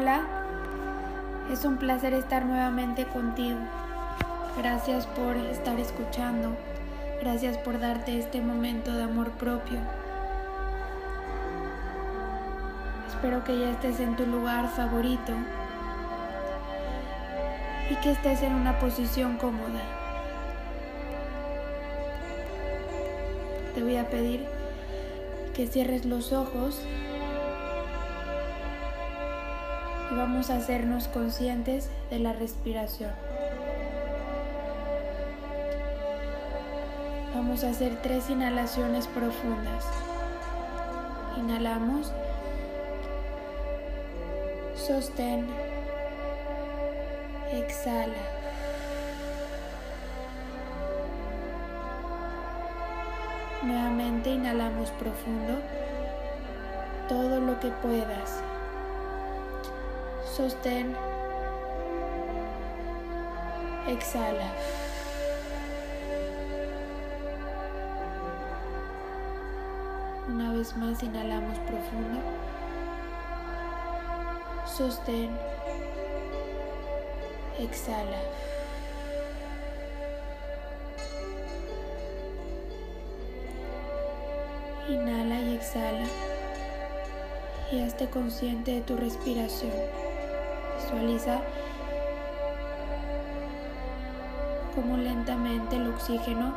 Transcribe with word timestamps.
Hola, 0.00 0.20
es 1.50 1.64
un 1.64 1.76
placer 1.76 2.14
estar 2.14 2.46
nuevamente 2.46 3.04
contigo. 3.04 3.58
Gracias 4.56 5.08
por 5.08 5.36
estar 5.36 5.80
escuchando. 5.80 6.56
Gracias 7.20 7.58
por 7.58 7.80
darte 7.80 8.16
este 8.16 8.40
momento 8.40 8.92
de 8.92 9.02
amor 9.02 9.32
propio. 9.32 9.80
Espero 13.08 13.42
que 13.42 13.58
ya 13.58 13.70
estés 13.70 13.98
en 13.98 14.14
tu 14.14 14.24
lugar 14.24 14.68
favorito 14.68 15.32
y 17.90 17.96
que 17.96 18.12
estés 18.12 18.42
en 18.42 18.54
una 18.54 18.78
posición 18.78 19.36
cómoda. 19.36 19.82
Te 23.74 23.82
voy 23.82 23.96
a 23.96 24.08
pedir 24.08 24.46
que 25.56 25.66
cierres 25.66 26.04
los 26.04 26.32
ojos 26.32 26.84
vamos 30.18 30.50
a 30.50 30.56
hacernos 30.56 31.06
conscientes 31.06 31.88
de 32.10 32.18
la 32.18 32.32
respiración. 32.32 33.12
Vamos 37.36 37.62
a 37.62 37.70
hacer 37.70 38.02
tres 38.02 38.28
inhalaciones 38.28 39.06
profundas. 39.06 39.84
Inhalamos. 41.36 42.12
Sostén. 44.74 45.46
Exhala. 47.52 48.12
Nuevamente 53.62 54.30
inhalamos 54.30 54.90
profundo 54.92 55.60
todo 57.08 57.40
lo 57.40 57.60
que 57.60 57.68
puedas. 57.68 58.47
Sostén. 60.38 60.94
Exhala. 63.88 64.52
Una 70.28 70.52
vez 70.52 70.76
más 70.76 71.02
inhalamos 71.02 71.58
profundo. 71.58 72.20
Sostén. 74.64 75.36
Exhala. 77.58 78.20
Inhala 84.88 85.40
y 85.40 85.56
exhala. 85.56 86.06
Y 87.72 87.82
hazte 87.82 88.08
consciente 88.08 88.70
de 88.70 88.80
tu 88.82 88.96
respiración. 88.96 90.07
Visualiza 90.78 91.40
cómo 94.74 94.96
lentamente 94.96 95.76
el 95.76 95.88
oxígeno 95.88 96.54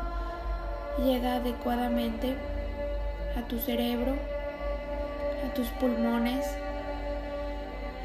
llega 1.04 1.36
adecuadamente 1.36 2.36
a 3.36 3.42
tu 3.48 3.58
cerebro, 3.58 4.14
a 5.46 5.54
tus 5.56 5.68
pulmones 5.70 6.46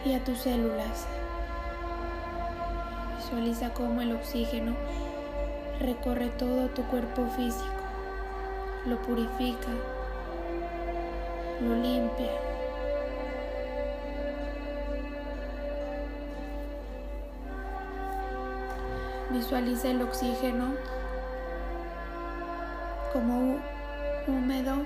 y 0.07 0.15
a 0.15 0.25
tus 0.25 0.39
células. 0.39 1.07
Visualiza 3.19 3.75
cómo 3.75 4.01
el 4.01 4.13
oxígeno 4.13 4.75
recorre 5.81 6.29
todo 6.31 6.69
tu 6.69 6.83
cuerpo 6.85 7.27
físico, 7.37 7.67
lo 8.87 9.03
purifica, 9.03 9.69
lo 11.61 11.75
limpia. 11.75 12.46
Visualiza 19.31 19.89
el 19.89 20.03
oxígeno 20.03 20.75
como 23.13 23.59
húmedo 24.29 24.77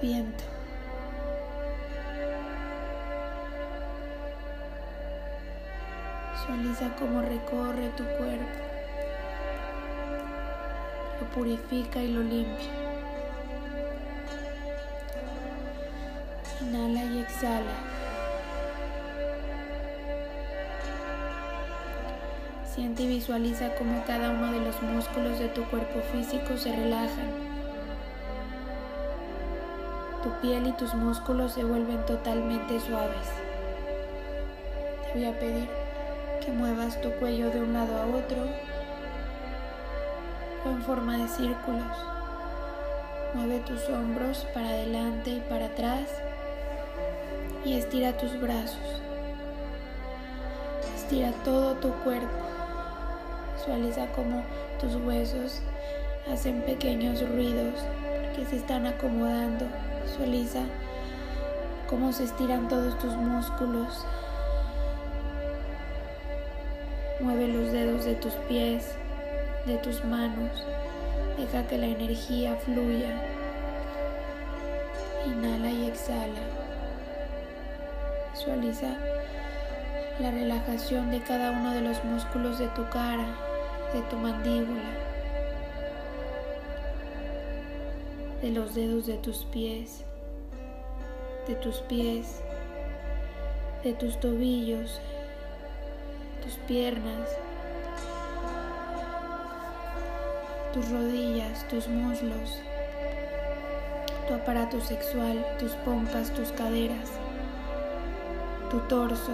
viento. 0.00 0.44
Visualiza 6.32 6.94
cómo 6.98 7.22
recorre 7.22 7.88
tu 7.96 8.04
cuerpo, 8.04 8.58
lo 11.20 11.26
purifica 11.34 12.00
y 12.00 12.12
lo 12.12 12.22
limpia. 12.22 12.70
Inhala 16.60 17.04
y 17.04 17.18
exhala. 17.20 17.89
Siente 22.74 23.02
y 23.02 23.08
visualiza 23.08 23.74
cómo 23.74 24.04
cada 24.06 24.30
uno 24.30 24.52
de 24.52 24.60
los 24.60 24.80
músculos 24.82 25.38
de 25.38 25.48
tu 25.48 25.64
cuerpo 25.64 26.00
físico 26.12 26.56
se 26.56 26.74
relajan 26.74 27.50
tu 30.22 30.30
piel 30.42 30.66
y 30.66 30.72
tus 30.72 30.94
músculos 30.94 31.52
se 31.52 31.64
vuelven 31.64 32.04
totalmente 32.04 32.78
suaves. 32.80 33.26
Te 35.02 35.18
voy 35.18 35.24
a 35.24 35.38
pedir 35.38 35.68
que 36.44 36.52
muevas 36.52 37.00
tu 37.00 37.10
cuello 37.12 37.50
de 37.50 37.62
un 37.62 37.72
lado 37.72 37.96
a 37.96 38.06
otro 38.06 38.44
o 40.66 40.68
en 40.68 40.82
forma 40.82 41.16
de 41.16 41.28
círculos. 41.28 41.96
Mueve 43.34 43.60
tus 43.60 43.88
hombros 43.88 44.46
para 44.52 44.68
adelante 44.68 45.30
y 45.30 45.40
para 45.48 45.66
atrás 45.66 46.06
y 47.64 47.74
estira 47.74 48.16
tus 48.16 48.38
brazos. 48.40 49.00
Estira 50.96 51.32
todo 51.44 51.74
tu 51.76 51.90
cuerpo. 52.04 52.49
Visualiza 53.70 54.06
cómo 54.16 54.42
tus 54.80 54.96
huesos 54.96 55.62
hacen 56.28 56.60
pequeños 56.62 57.20
ruidos 57.30 57.74
que 58.34 58.44
se 58.44 58.56
están 58.56 58.84
acomodando 58.84 59.64
Visualiza 60.04 60.62
cómo 61.88 62.12
se 62.12 62.24
estiran 62.24 62.66
todos 62.66 62.98
tus 62.98 63.14
músculos. 63.14 64.04
Mueve 67.20 67.46
los 67.46 67.70
dedos 67.70 68.04
de 68.06 68.16
tus 68.16 68.32
pies, 68.48 68.96
de 69.66 69.76
tus 69.76 70.04
manos. 70.04 70.66
Deja 71.38 71.64
que 71.68 71.78
la 71.78 71.86
energía 71.86 72.56
fluya. 72.56 73.22
Inhala 75.26 75.70
y 75.70 75.86
exhala. 75.86 76.40
Visualiza 78.32 78.96
la 80.18 80.30
relajación 80.32 81.10
de 81.10 81.20
cada 81.22 81.52
uno 81.52 81.72
de 81.72 81.80
los 81.80 82.04
músculos 82.04 82.58
de 82.58 82.66
tu 82.68 82.86
cara, 82.90 83.24
de 83.92 84.02
tu 84.08 84.16
mandíbula. 84.16 85.10
de 88.42 88.50
los 88.50 88.74
dedos 88.74 89.06
de 89.06 89.18
tus 89.18 89.44
pies, 89.44 90.02
de 91.46 91.54
tus 91.56 91.76
pies, 91.80 92.40
de 93.84 93.92
tus 93.92 94.18
tobillos, 94.18 94.98
tus 96.42 96.54
piernas, 96.66 97.28
tus 100.72 100.88
rodillas, 100.90 101.68
tus 101.68 101.86
muslos, 101.88 102.62
tu 104.26 104.34
aparato 104.34 104.80
sexual, 104.80 105.44
tus 105.58 105.72
pompas, 105.72 106.30
tus 106.30 106.50
caderas, 106.52 107.10
tu 108.70 108.78
torso, 108.88 109.32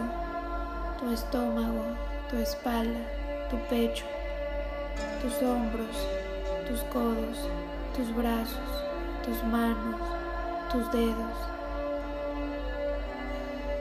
tu 0.99 1.13
estómago, 1.13 1.85
tu 2.29 2.39
espalda, 2.39 2.99
tu 3.51 3.57
pecho, 3.69 4.05
tus 5.23 5.43
hombros, 5.43 5.97
tus 6.69 6.81
codos, 6.85 7.49
tus 7.95 8.15
brazos 8.15 8.87
tus 9.27 9.43
manos, 9.43 10.01
tus 10.71 10.93
dedos, 10.93 11.37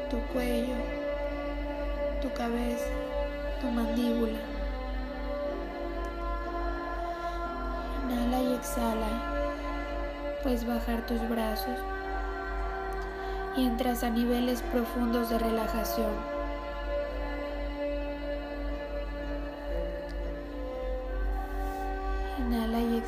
tu 0.10 0.18
cuello, 0.34 0.74
tu 2.20 2.34
cabeza, 2.34 2.90
tu 3.62 3.68
mandíbula. 3.68 4.40
Inhala 8.10 8.42
y 8.42 8.54
exhala. 8.56 9.08
Puedes 10.42 10.66
bajar 10.66 11.06
tus 11.06 11.22
brazos 11.30 11.78
y 13.56 13.68
entras 13.68 14.04
a 14.04 14.10
niveles 14.10 14.64
profundos 14.64 15.30
de 15.30 15.38
relajación. 15.38 16.35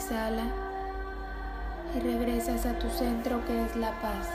Exhala 0.08 0.44
y 1.94 2.00
regresas 2.00 2.66
a 2.66 2.80
tu 2.80 2.90
centro 2.90 3.46
que 3.46 3.66
es 3.66 3.76
la 3.76 3.92
paz. 4.02 4.30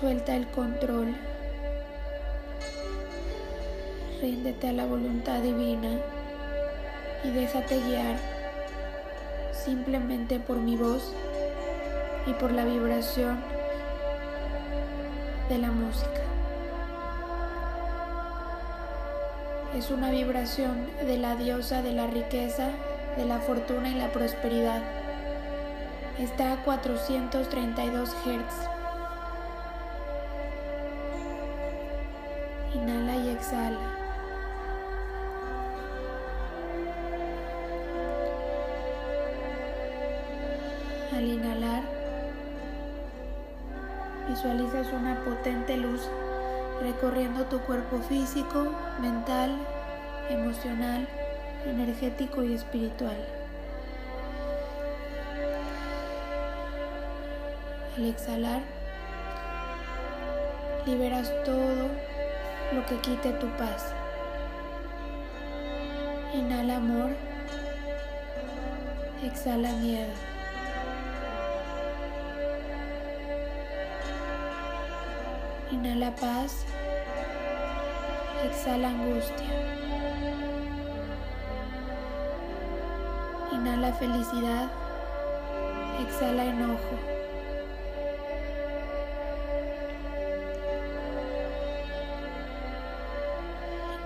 Suelta 0.00 0.34
el 0.34 0.48
control. 0.48 1.14
Ríndete 4.20 4.68
a 4.68 4.72
la 4.72 4.86
voluntad 4.86 5.40
divina 5.40 6.00
y 7.22 7.30
déjate 7.30 7.80
guiar 7.80 8.16
simplemente 9.52 10.40
por 10.40 10.56
mi 10.56 10.76
voz 10.76 11.12
y 12.26 12.32
por 12.34 12.50
la 12.50 12.64
vibración 12.64 13.38
de 15.48 15.58
la 15.58 15.70
música. 15.70 16.17
Es 19.78 19.92
una 19.92 20.10
vibración 20.10 20.88
de 21.06 21.18
la 21.18 21.36
diosa 21.36 21.82
de 21.82 21.92
la 21.92 22.08
riqueza, 22.08 22.70
de 23.16 23.24
la 23.24 23.38
fortuna 23.38 23.88
y 23.88 23.94
la 23.94 24.08
prosperidad. 24.08 24.82
Está 26.18 26.54
a 26.54 26.64
432 26.64 28.08
Hz. 28.08 28.16
Inhala 32.74 33.16
y 33.18 33.28
exhala. 33.28 33.78
Al 41.14 41.24
inhalar, 41.24 41.82
visualizas 44.28 44.92
una 44.92 45.22
potente 45.24 45.76
luz 45.76 46.10
recorriendo 46.80 47.44
tu 47.44 47.60
cuerpo 47.60 47.98
físico, 47.98 48.74
mental, 49.00 49.56
emocional, 50.30 51.06
energético 51.66 52.42
y 52.42 52.54
espiritual. 52.54 53.16
Al 57.96 58.04
exhalar, 58.04 58.62
liberas 60.86 61.32
todo 61.44 61.88
lo 62.72 62.86
que 62.86 62.96
quite 63.00 63.32
tu 63.32 63.48
paz. 63.56 63.92
Inhala 66.34 66.76
amor, 66.76 67.10
exhala 69.24 69.72
miedo. 69.72 70.27
Inhala 75.78 76.10
paz, 76.16 76.64
exhala 78.44 78.88
angustia. 78.88 79.46
Inhala 83.52 83.92
felicidad, 83.92 84.66
exhala 86.02 86.46
enojo. 86.46 86.96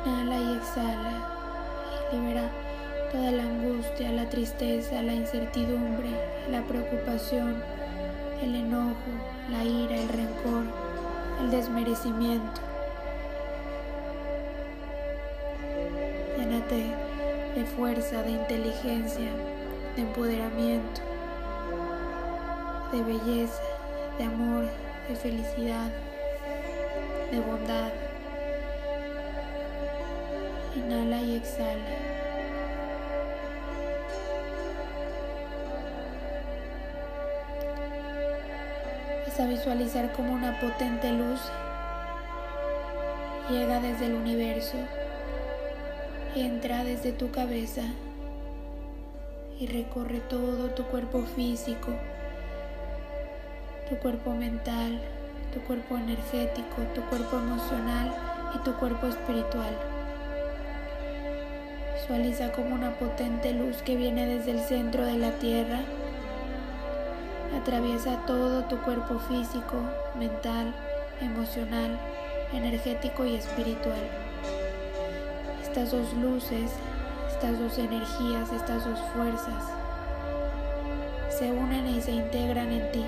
Inhala 0.04 0.36
y 0.36 0.56
exhala 0.58 1.14
y 2.12 2.16
libera 2.16 2.50
toda 3.12 3.30
la 3.30 3.44
angustia, 3.44 4.12
la 4.12 4.28
tristeza, 4.28 5.00
la 5.00 5.14
incertidumbre, 5.14 6.10
la 6.50 6.60
preocupación, 6.64 7.64
el 8.42 8.56
enojo, 8.56 9.12
la 9.50 9.64
ira, 9.64 9.96
el 9.96 10.08
rencor 10.10 10.81
el 11.42 11.50
desmerecimiento. 11.50 12.60
Llénate 16.38 16.94
de 17.54 17.64
fuerza, 17.64 18.22
de 18.22 18.30
inteligencia, 18.30 19.30
de 19.96 20.02
empoderamiento, 20.02 21.00
de 22.92 23.02
belleza, 23.02 23.62
de 24.18 24.24
amor, 24.24 24.66
de 25.08 25.16
felicidad, 25.16 25.90
de 27.30 27.40
bondad. 27.40 27.90
Inhala 30.76 31.22
y 31.22 31.36
exhala. 31.36 32.01
Visualizar 39.46 40.12
como 40.12 40.32
una 40.32 40.58
potente 40.60 41.12
luz 41.12 41.40
llega 43.50 43.80
desde 43.80 44.06
el 44.06 44.14
universo, 44.14 44.76
entra 46.34 46.84
desde 46.84 47.12
tu 47.12 47.30
cabeza 47.30 47.82
y 49.58 49.66
recorre 49.66 50.20
todo 50.20 50.70
tu 50.70 50.84
cuerpo 50.84 51.22
físico, 51.22 51.92
tu 53.88 53.96
cuerpo 53.98 54.32
mental, 54.32 55.00
tu 55.52 55.60
cuerpo 55.60 55.96
energético, 55.96 56.82
tu 56.94 57.02
cuerpo 57.02 57.36
emocional 57.36 58.14
y 58.54 58.58
tu 58.58 58.74
cuerpo 58.74 59.06
espiritual. 59.06 59.76
Visualiza 61.94 62.52
como 62.52 62.74
una 62.74 62.92
potente 62.92 63.52
luz 63.52 63.76
que 63.82 63.96
viene 63.96 64.26
desde 64.26 64.52
el 64.52 64.60
centro 64.60 65.04
de 65.04 65.18
la 65.18 65.30
tierra 65.32 65.80
Atraviesa 67.62 68.16
todo 68.26 68.64
tu 68.64 68.76
cuerpo 68.78 69.20
físico, 69.20 69.76
mental, 70.18 70.74
emocional, 71.20 71.96
energético 72.52 73.24
y 73.24 73.36
espiritual. 73.36 74.02
Estas 75.62 75.92
dos 75.92 76.12
luces, 76.14 76.72
estas 77.28 77.60
dos 77.60 77.78
energías, 77.78 78.50
estas 78.52 78.84
dos 78.84 78.98
fuerzas 79.14 79.62
se 81.30 81.52
unen 81.52 81.86
y 81.86 82.00
se 82.00 82.10
integran 82.10 82.72
en 82.72 82.90
ti. 82.90 83.04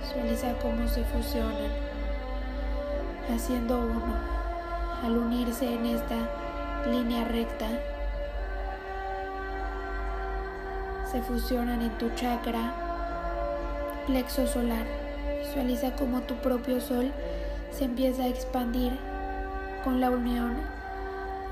Visualiza 0.00 0.54
cómo 0.62 0.88
se 0.88 1.04
fusionan, 1.04 1.70
haciendo 3.30 3.78
uno. 3.78 4.16
Al 5.04 5.18
unirse 5.18 5.70
en 5.70 5.84
esta 5.84 6.16
línea 6.90 7.24
recta, 7.24 7.68
se 11.10 11.22
fusionan 11.22 11.82
en 11.82 11.90
tu 11.98 12.10
chakra 12.10 12.74
plexo 14.06 14.46
solar. 14.46 14.86
Visualiza 15.40 15.96
como 15.96 16.20
tu 16.22 16.36
propio 16.36 16.80
sol 16.80 17.10
se 17.72 17.84
empieza 17.84 18.24
a 18.24 18.28
expandir 18.28 18.92
con 19.84 20.00
la 20.00 20.10
unión 20.10 20.56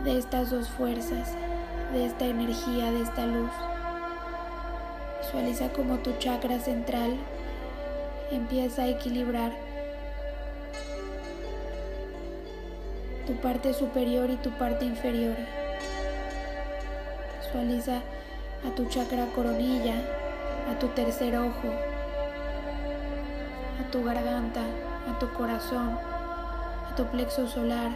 de 0.05 0.19
estas 0.19 0.51
dos 0.51 0.69
fuerzas, 0.69 1.35
de 1.93 2.07
esta 2.07 2.27
energía, 2.27 2.93
de 2.93 3.03
esta 3.03 3.27
luz. 3.27 3.51
Visualiza 5.23 5.71
como 5.73 5.99
tu 5.99 6.13
chakra 6.19 6.61
central 6.61 7.17
empieza 8.31 8.83
a 8.83 8.89
equilibrar 8.89 9.53
tu 13.27 13.35
parte 13.37 13.75
superior 13.75 14.31
y 14.31 14.37
tu 14.37 14.51
parte 14.51 14.85
inferior. 14.85 15.37
Visualiza 17.43 18.03
a 18.67 18.75
tu 18.75 18.87
chakra 18.87 19.27
coronilla, 19.35 19.95
a 20.71 20.79
tu 20.79 20.89
tercer 20.89 21.37
ojo, 21.37 21.69
a 23.81 23.91
tu 23.91 24.05
garganta, 24.05 24.63
a 25.11 25.19
tu 25.19 25.33
corazón, 25.33 25.99
a 26.91 26.95
tu 26.97 27.05
plexo 27.07 27.47
solar. 27.47 27.91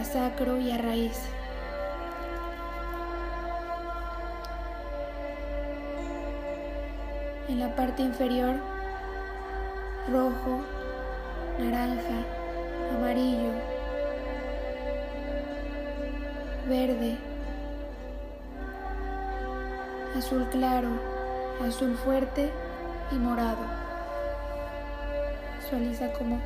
a 0.00 0.04
sacro 0.04 0.58
y 0.58 0.70
a 0.70 0.78
raíz. 0.78 1.20
En 7.48 7.58
la 7.58 7.74
parte 7.74 8.02
inferior, 8.02 8.54
rojo, 10.10 10.60
naranja, 11.58 12.24
amarillo, 12.96 13.52
verde, 16.70 17.18
azul 20.16 20.46
claro, 20.52 20.88
azul 21.66 21.96
fuerte 21.96 22.48
y 23.10 23.16
morado. 23.16 23.58
Visualiza 25.58 26.12
como 26.12 26.40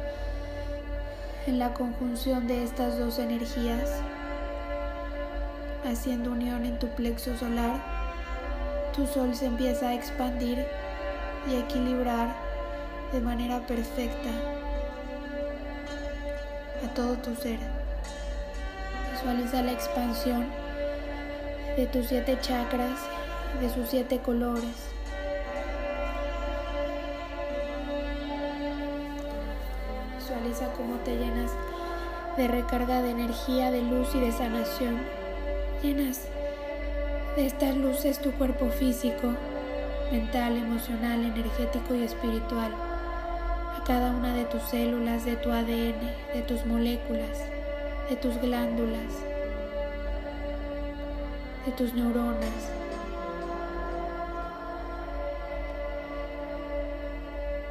en 1.47 1.59
la 1.59 1.75
conjunción 1.75 2.47
de 2.47 2.65
estas 2.65 2.99
dos 2.99 3.19
energías, 3.19 4.01
haciendo 5.85 6.33
unión 6.33 6.65
en 6.65 6.79
tu 6.79 6.89
plexo 6.89 7.37
solar, 7.37 7.79
tu 8.97 9.07
sol 9.07 9.35
se 9.35 9.45
empieza 9.45 9.91
a 9.91 9.95
expandir 9.95 10.65
y 11.51 11.57
equilibrar 11.57 12.35
de 13.13 13.21
manera 13.21 13.61
perfecta 13.67 14.31
a 16.83 16.95
todo 16.95 17.15
tu 17.17 17.35
ser. 17.35 17.74
Visualiza 19.25 19.63
la 19.63 19.73
expansión 19.73 20.45
de 21.79 21.87
tus 21.87 22.09
siete 22.09 22.37
chakras, 22.43 23.01
de 23.59 23.71
sus 23.71 23.89
siete 23.89 24.19
colores. 24.19 24.93
Visualiza 30.19 30.71
cómo 30.75 30.97
te 30.97 31.17
llenas 31.17 31.53
de 32.37 32.49
recarga 32.49 33.01
de 33.01 33.13
energía, 33.13 33.71
de 33.71 33.81
luz 33.81 34.15
y 34.15 34.21
de 34.21 34.31
sanación. 34.31 34.99
Llenas 35.83 36.29
de 37.35 37.47
estas 37.47 37.75
luces 37.79 38.21
tu 38.21 38.31
cuerpo 38.33 38.69
físico, 38.69 39.33
mental, 40.13 40.59
emocional, 40.59 41.25
energético 41.25 41.95
y 41.95 42.03
espiritual. 42.03 42.75
A 42.75 43.83
cada 43.87 44.11
una 44.11 44.35
de 44.35 44.45
tus 44.45 44.63
células, 44.65 45.25
de 45.25 45.37
tu 45.37 45.51
ADN, 45.51 45.99
de 46.35 46.43
tus 46.47 46.67
moléculas 46.67 47.54
de 48.09 48.17
tus 48.17 48.39
glándulas, 48.41 49.25
de 51.65 51.73
tus 51.73 51.95
neuronas. 51.95 52.71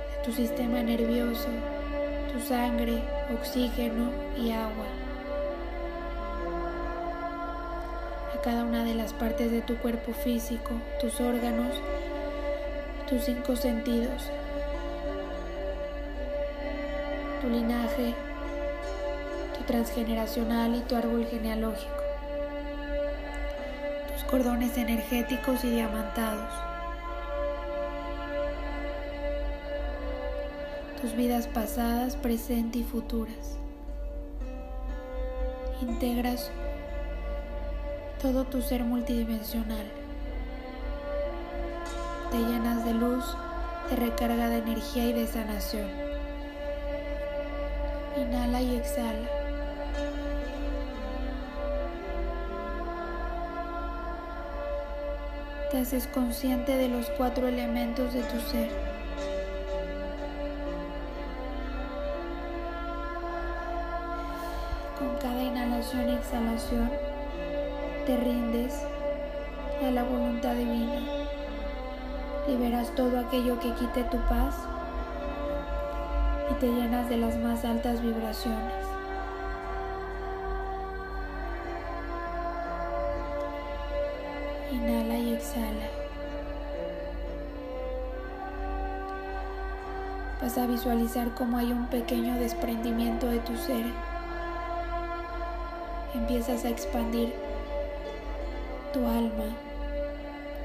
de 0.10 0.24
tu 0.24 0.32
sistema 0.32 0.82
nervioso, 0.82 1.50
tu 2.32 2.40
sangre, 2.40 3.04
oxígeno 3.38 4.10
y 4.38 4.52
agua. 4.52 4.88
A 8.34 8.42
cada 8.42 8.64
una 8.64 8.86
de 8.86 8.96
las 8.96 9.14
partes 9.14 9.52
de 9.52 9.62
tu 9.62 9.78
cuerpo 9.78 10.14
físico, 10.14 10.72
tus 11.02 11.20
órganos, 11.20 11.76
tus 13.10 13.24
cinco 13.24 13.56
sentidos, 13.56 14.32
tu 17.42 17.50
linaje, 17.50 18.14
transgeneracional 19.66 20.76
y 20.76 20.82
tu 20.82 20.96
árbol 20.96 21.26
genealógico 21.26 22.04
cordones 24.34 24.76
energéticos 24.80 25.64
y 25.64 25.70
diamantados. 25.70 26.52
Tus 31.00 31.16
vidas 31.16 31.46
pasadas, 31.46 32.16
presente 32.16 32.80
y 32.80 32.84
futuras. 32.84 33.60
Integras 35.84 36.50
todo 38.24 38.46
tu 38.46 38.64
ser 38.64 38.84
multidimensional. 38.84 39.86
Te 42.32 42.40
llenas 42.40 42.84
de 42.86 42.94
luz, 42.96 43.38
de 43.92 43.98
recarga 43.98 44.50
de 44.50 44.58
energía 44.58 45.10
y 45.10 45.14
de 45.14 45.28
sanación. 45.28 45.92
Inhala 48.18 48.64
y 48.64 48.78
exhala. 48.78 49.43
Te 55.74 55.80
haces 55.80 56.06
consciente 56.06 56.78
de 56.78 56.88
los 56.88 57.10
cuatro 57.18 57.48
elementos 57.48 58.14
de 58.14 58.22
tu 58.22 58.40
ser. 58.42 58.70
Con 65.00 65.16
cada 65.20 65.42
inhalación 65.42 66.10
y 66.10 66.14
exhalación 66.14 66.92
te 68.06 68.16
rindes 68.18 68.84
a 69.84 69.90
la 69.90 70.04
voluntad 70.04 70.54
divina. 70.54 71.02
Liberas 72.48 72.94
todo 72.94 73.20
aquello 73.20 73.60
que 73.60 73.74
quite 73.74 74.04
tu 74.04 74.18
paz 74.30 74.54
y 76.52 76.54
te 76.60 76.68
llenas 76.68 77.10
de 77.10 77.18
las 77.18 77.36
más 77.38 77.66
altas 77.66 78.00
vibraciones. 78.00 78.93
Exhala. 85.44 85.90
Vas 90.42 90.58
a 90.58 90.68
visualizar 90.68 91.34
cómo 91.36 91.58
hay 91.58 91.72
un 91.72 91.88
pequeño 91.88 92.36
desprendimiento 92.36 93.28
de 93.28 93.40
tu 93.40 93.56
ser. 93.58 93.86
Empiezas 96.14 96.64
a 96.66 96.70
expandir 96.70 97.34
tu 98.94 99.06
alma, 99.08 99.46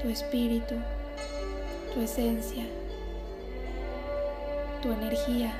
tu 0.01 0.09
espíritu, 0.09 0.75
tu 1.93 2.01
esencia, 2.01 2.65
tu 4.81 4.91
energía, 4.91 5.53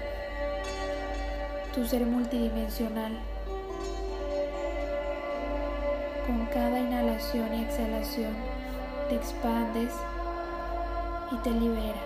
tu 1.74 1.86
ser 1.86 2.06
multidimensional. 2.06 3.14
Con 6.28 6.46
cada 6.48 6.80
inhalación 6.80 7.54
y 7.56 7.64
exhalación 7.64 8.59
te 9.10 9.16
expandes 9.16 9.92
y 11.32 11.36
te 11.38 11.50
liberas. 11.50 11.98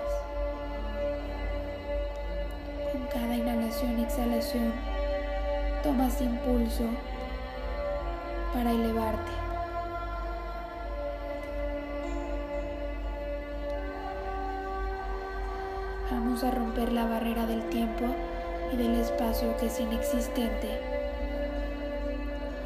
Con 2.92 3.06
cada 3.08 3.36
inhalación 3.36 4.00
y 4.00 4.04
exhalación 4.04 4.74
tomas 5.84 6.22
impulso 6.22 6.86
para 8.54 8.72
elevarte. 8.72 9.32
Vamos 16.10 16.44
a 16.46 16.52
romper 16.52 16.94
la 16.94 17.06
barrera 17.06 17.46
del 17.46 17.68
tiempo 17.70 18.06
y 18.72 18.78
del 18.78 18.96
espacio 18.96 19.58
que 19.58 19.66
es 19.66 19.80
inexistente 19.80 20.80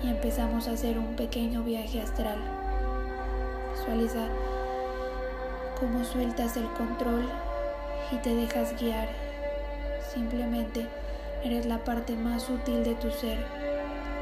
y 0.03 0.09
empezamos 0.09 0.67
a 0.67 0.73
hacer 0.73 0.99
un 0.99 1.15
pequeño 1.15 1.63
viaje 1.63 2.01
astral. 2.01 2.66
Visualiza 3.87 4.27
cómo 5.79 6.03
sueltas 6.03 6.57
el 6.57 6.69
control 6.73 7.25
y 8.11 8.17
te 8.17 8.35
dejas 8.35 8.77
guiar. 8.77 9.07
Simplemente 10.13 10.85
eres 11.41 11.65
la 11.65 11.77
parte 11.77 12.17
más 12.17 12.43
sutil 12.43 12.83
de 12.83 12.95
tu 12.95 13.09
ser, 13.11 13.37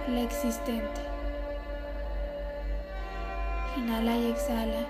la 0.07 0.21
existente. 0.21 1.01
Inhala 3.75 4.15
y 4.17 4.27
exhala. 4.27 4.85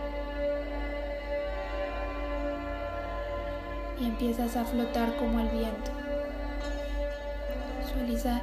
Y 3.98 4.08
empiezas 4.08 4.58
a 4.58 4.65
flotar 4.65 5.15
como 5.15 5.39
el 5.39 5.48
viento. 5.48 5.91
Visualiza 7.79 8.41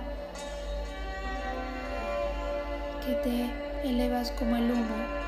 que 3.04 3.12
te 3.16 3.50
elevas 3.86 4.30
como 4.30 4.56
el 4.56 4.70
humo. 4.70 5.21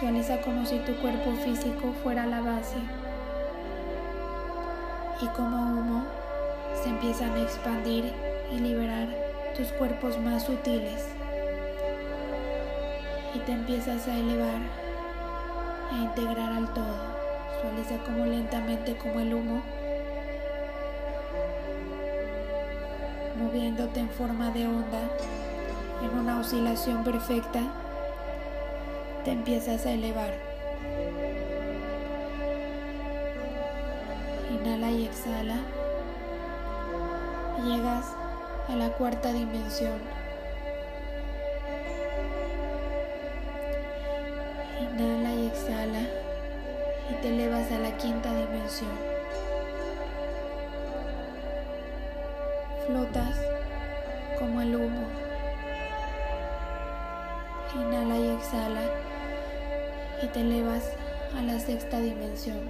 Visualiza 0.00 0.40
como 0.42 0.64
si 0.64 0.78
tu 0.78 0.94
cuerpo 0.98 1.32
físico 1.42 1.92
fuera 2.04 2.24
la 2.24 2.40
base. 2.40 2.76
Y 5.20 5.26
como 5.34 5.56
humo 5.56 6.04
se 6.80 6.88
empiezan 6.88 7.32
a 7.32 7.42
expandir 7.42 8.12
y 8.52 8.60
liberar 8.60 9.08
tus 9.56 9.66
cuerpos 9.72 10.16
más 10.20 10.44
sutiles. 10.44 11.04
Y 13.34 13.40
te 13.40 13.50
empiezas 13.50 14.06
a 14.06 14.16
elevar 14.16 14.60
e 15.90 15.96
integrar 15.96 16.52
al 16.52 16.72
todo. 16.72 16.94
Visualiza 17.56 18.04
como 18.04 18.24
lentamente 18.24 18.94
como 18.94 19.18
el 19.18 19.34
humo 19.34 19.62
moviéndote 23.36 23.98
en 23.98 24.10
forma 24.10 24.52
de 24.52 24.64
onda, 24.64 25.00
en 26.04 26.18
una 26.20 26.38
oscilación 26.38 27.02
perfecta, 27.02 27.62
te 29.24 29.32
empiezas 29.32 29.86
a 29.86 29.92
elevar. 29.92 30.32
Inhala 34.50 34.90
y 34.90 35.06
exhala. 35.06 35.56
Llegas 37.64 38.06
a 38.68 38.76
la 38.76 38.90
cuarta 38.90 39.32
dimensión. 39.32 40.00
Inhala 44.80 45.34
y 45.34 45.46
exhala 45.46 46.00
y 47.10 47.14
te 47.22 47.28
elevas 47.28 47.70
a 47.72 47.78
la 47.78 47.96
quinta 47.96 48.34
dimensión. 48.34 49.17
Te 60.38 60.44
elevas 60.44 60.92
a 61.36 61.42
la 61.42 61.58
sexta 61.58 61.98
dimensión. 61.98 62.60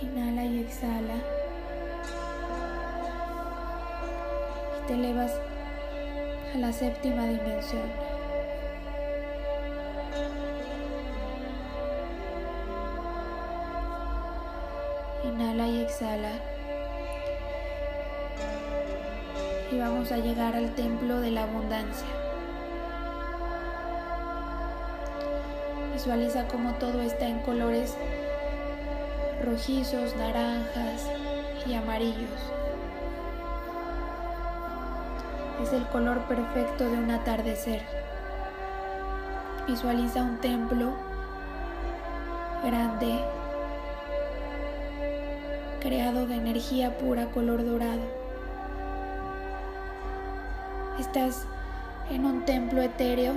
Inhala 0.00 0.46
y 0.46 0.60
exhala 0.60 1.14
y 4.78 4.86
te 4.86 4.94
elevas 4.94 5.32
a 6.54 6.56
la 6.56 6.72
séptima 6.72 7.26
dimensión. 7.26 8.17
Y 19.70 19.78
vamos 19.78 20.10
a 20.12 20.16
llegar 20.16 20.56
al 20.56 20.74
templo 20.74 21.20
de 21.20 21.30
la 21.30 21.42
abundancia. 21.42 22.08
Visualiza 25.92 26.46
cómo 26.48 26.74
todo 26.74 27.02
está 27.02 27.26
en 27.28 27.40
colores 27.40 27.96
rojizos, 29.44 30.16
naranjas 30.16 31.10
y 31.66 31.74
amarillos. 31.74 32.30
Es 35.62 35.72
el 35.72 35.86
color 35.88 36.20
perfecto 36.28 36.88
de 36.88 36.96
un 36.96 37.10
atardecer. 37.10 37.82
Visualiza 39.66 40.22
un 40.22 40.38
templo 40.38 40.92
grande 42.64 43.18
creado 45.80 46.26
de 46.26 46.36
energía 46.36 46.96
pura 46.96 47.26
color 47.26 47.64
dorado. 47.64 48.17
Estás 50.98 51.46
en 52.10 52.24
un 52.24 52.44
templo 52.44 52.82
etéreo 52.82 53.34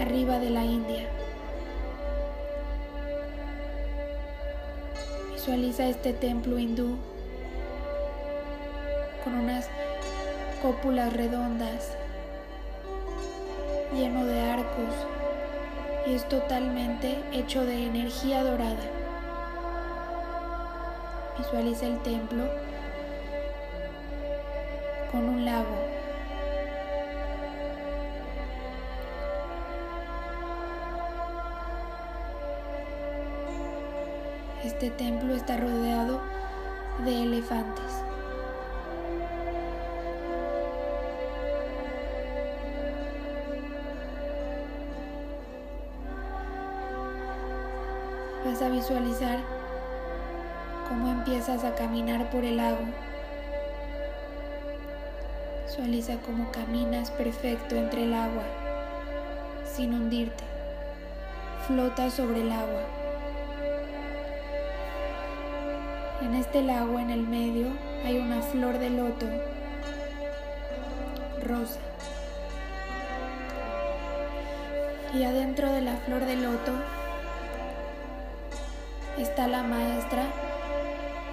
arriba 0.00 0.40
de 0.40 0.50
la 0.50 0.64
India. 0.64 1.04
Visualiza 5.32 5.86
este 5.86 6.12
templo 6.12 6.58
hindú 6.58 6.96
con 9.22 9.34
unas 9.34 9.68
cópulas 10.60 11.12
redondas, 11.12 11.96
lleno 13.94 14.24
de 14.24 14.40
arcos 14.40 14.94
y 16.08 16.14
es 16.14 16.28
totalmente 16.28 17.16
hecho 17.30 17.64
de 17.64 17.86
energía 17.86 18.42
dorada. 18.42 18.90
Visualiza 21.38 21.86
el 21.86 22.02
templo 22.02 22.63
lago. 25.44 25.76
Este 34.64 34.90
templo 34.90 35.34
está 35.34 35.56
rodeado 35.56 36.20
de 37.04 37.22
elefantes. 37.22 38.02
Vas 48.44 48.62
a 48.62 48.68
visualizar 48.68 49.38
cómo 50.88 51.10
empiezas 51.10 51.64
a 51.64 51.74
caminar 51.74 52.30
por 52.30 52.44
el 52.44 52.56
lago. 52.56 53.13
Visualiza 55.76 56.18
cómo 56.24 56.52
caminas 56.52 57.10
perfecto 57.10 57.74
entre 57.74 58.04
el 58.04 58.14
agua, 58.14 58.44
sin 59.66 59.92
hundirte. 59.92 60.44
Flota 61.66 62.10
sobre 62.10 62.42
el 62.42 62.52
agua. 62.52 62.82
En 66.22 66.36
este 66.36 66.62
lago, 66.62 67.00
en 67.00 67.10
el 67.10 67.24
medio, 67.24 67.66
hay 68.04 68.18
una 68.18 68.40
flor 68.40 68.78
de 68.78 68.90
loto 68.90 69.26
rosa. 71.42 71.80
Y 75.12 75.24
adentro 75.24 75.72
de 75.72 75.80
la 75.80 75.96
flor 75.96 76.24
de 76.24 76.36
loto 76.36 76.70
está 79.18 79.48
la 79.48 79.64
maestra 79.64 80.22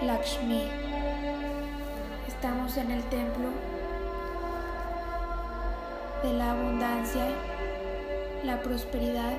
Lakshmi. 0.02 0.64
Estamos 2.28 2.76
en 2.78 2.90
el 2.90 3.04
templo 3.04 3.71
de 6.24 6.34
la 6.34 6.52
abundancia, 6.52 7.26
la 8.44 8.62
prosperidad 8.62 9.34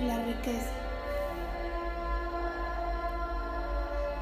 y 0.00 0.04
la 0.04 0.24
riqueza. 0.24 0.70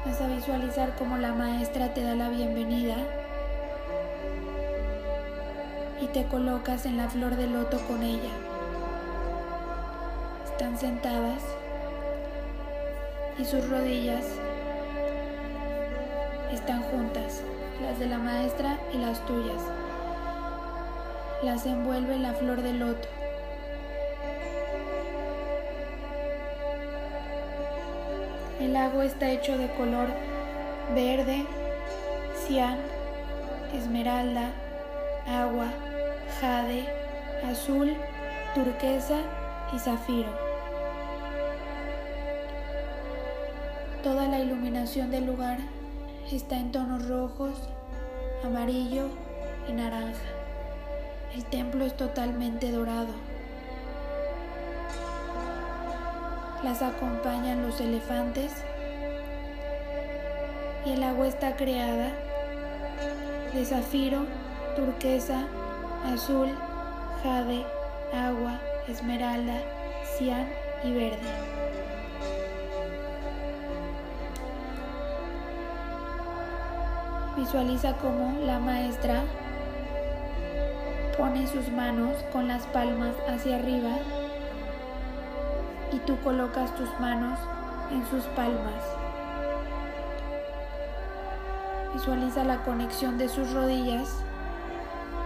Vas 0.05 0.21
a 0.21 0.27
visualizar 0.27 0.95
cómo 0.97 1.17
la 1.17 1.33
maestra 1.33 1.93
te 1.93 2.03
da 2.03 2.15
la 2.15 2.29
bienvenida 2.29 2.97
y 6.01 6.07
te 6.07 6.25
colocas 6.25 6.85
en 6.85 6.97
la 6.97 7.09
flor 7.09 7.35
de 7.35 7.47
loto 7.47 7.79
con 7.87 8.01
ella 8.03 8.31
están 10.61 10.77
sentadas 10.77 11.41
y 13.39 13.45
sus 13.45 13.67
rodillas 13.67 14.23
están 16.53 16.83
juntas, 16.83 17.41
las 17.81 17.99
de 17.99 18.07
la 18.07 18.17
maestra 18.17 18.77
y 18.93 18.97
las 18.97 19.25
tuyas. 19.25 19.61
Las 21.43 21.65
envuelve 21.65 22.17
la 22.19 22.33
flor 22.33 22.61
de 22.61 22.73
loto. 22.73 23.07
El 28.59 28.75
agua 28.75 29.05
está 29.05 29.29
hecho 29.29 29.57
de 29.57 29.67
color 29.73 30.07
verde, 30.93 31.45
cian, 32.47 32.77
esmeralda, 33.73 34.51
agua, 35.27 35.65
jade, 36.39 36.85
azul, 37.49 37.95
turquesa 38.53 39.17
y 39.73 39.79
zafiro. 39.79 40.29
Toda 44.03 44.27
la 44.27 44.39
iluminación 44.39 45.11
del 45.11 45.25
lugar 45.25 45.57
está 46.31 46.57
en 46.57 46.71
tonos 46.71 47.07
rojos, 47.07 47.53
amarillo 48.43 49.07
y 49.67 49.73
naranja. 49.73 50.19
El 51.35 51.45
templo 51.45 51.85
es 51.85 51.95
totalmente 51.95 52.71
dorado. 52.71 53.13
Las 56.63 56.81
acompañan 56.81 57.63
los 57.63 57.79
elefantes 57.79 58.51
y 60.85 60.91
el 60.91 61.03
agua 61.03 61.27
está 61.27 61.55
creada 61.55 62.11
de 63.53 63.65
zafiro, 63.65 64.25
turquesa, 64.75 65.47
azul, 66.05 66.49
jade, 67.23 67.65
agua, 68.13 68.59
esmeralda, 68.87 69.61
cian 70.17 70.47
y 70.83 70.93
verde. 70.93 71.60
Visualiza 77.51 77.97
cómo 77.97 78.45
la 78.45 78.59
maestra 78.59 79.23
pone 81.17 81.45
sus 81.47 81.67
manos 81.67 82.15
con 82.31 82.47
las 82.47 82.65
palmas 82.67 83.13
hacia 83.27 83.57
arriba 83.57 83.89
y 85.91 85.97
tú 85.99 86.17
colocas 86.21 86.73
tus 86.77 86.89
manos 87.01 87.37
en 87.91 88.05
sus 88.09 88.23
palmas. 88.37 88.81
Visualiza 91.93 92.45
la 92.45 92.63
conexión 92.63 93.17
de 93.17 93.27
sus 93.27 93.51
rodillas 93.51 94.23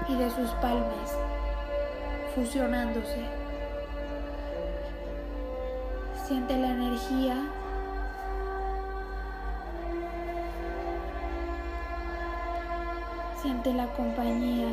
y 0.10 0.16
de 0.16 0.32
sus 0.32 0.50
palmas 0.54 1.16
fusionándose. 2.34 3.24
Siente 6.26 6.58
la 6.58 6.70
energía 6.70 7.36
Siente 13.46 13.74
la 13.74 13.86
compañía. 13.94 14.66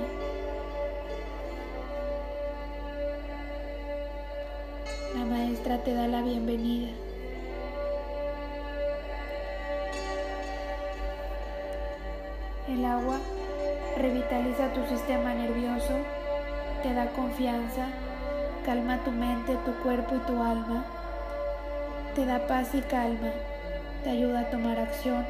La 5.14 5.26
maestra 5.26 5.76
te 5.84 5.92
da 5.92 6.08
la 6.08 6.22
bienvenida. 6.22 6.88
El 12.66 12.82
agua 12.86 13.18
revitaliza 13.98 14.72
tu 14.72 14.86
sistema 14.86 15.34
nervioso, 15.34 15.92
te 16.82 16.94
da 16.94 17.08
confianza, 17.08 17.88
calma 18.64 19.04
tu 19.04 19.10
mente, 19.10 19.54
tu 19.66 19.74
cuerpo 19.82 20.14
y 20.14 20.20
tu 20.20 20.42
alma, 20.42 20.86
te 22.14 22.24
da 22.24 22.46
paz 22.46 22.74
y 22.74 22.80
calma, 22.80 23.32
te 24.02 24.08
ayuda 24.08 24.40
a 24.40 24.50
tomar 24.50 24.80
acción, 24.80 25.26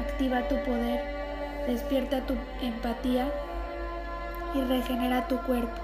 activa 0.00 0.48
tu 0.48 0.56
poder 0.64 1.19
despierta 1.66 2.20
tu 2.26 2.34
empatía 2.62 3.30
y 4.54 4.60
regenera 4.62 5.28
tu 5.28 5.38
cuerpo. 5.42 5.80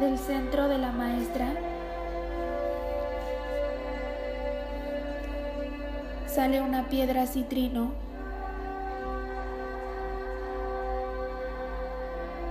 Del 0.00 0.18
centro 0.18 0.68
de 0.68 0.78
la 0.78 0.92
maestra 0.92 1.48
sale 6.26 6.60
una 6.60 6.88
piedra 6.88 7.26
citrino 7.26 7.92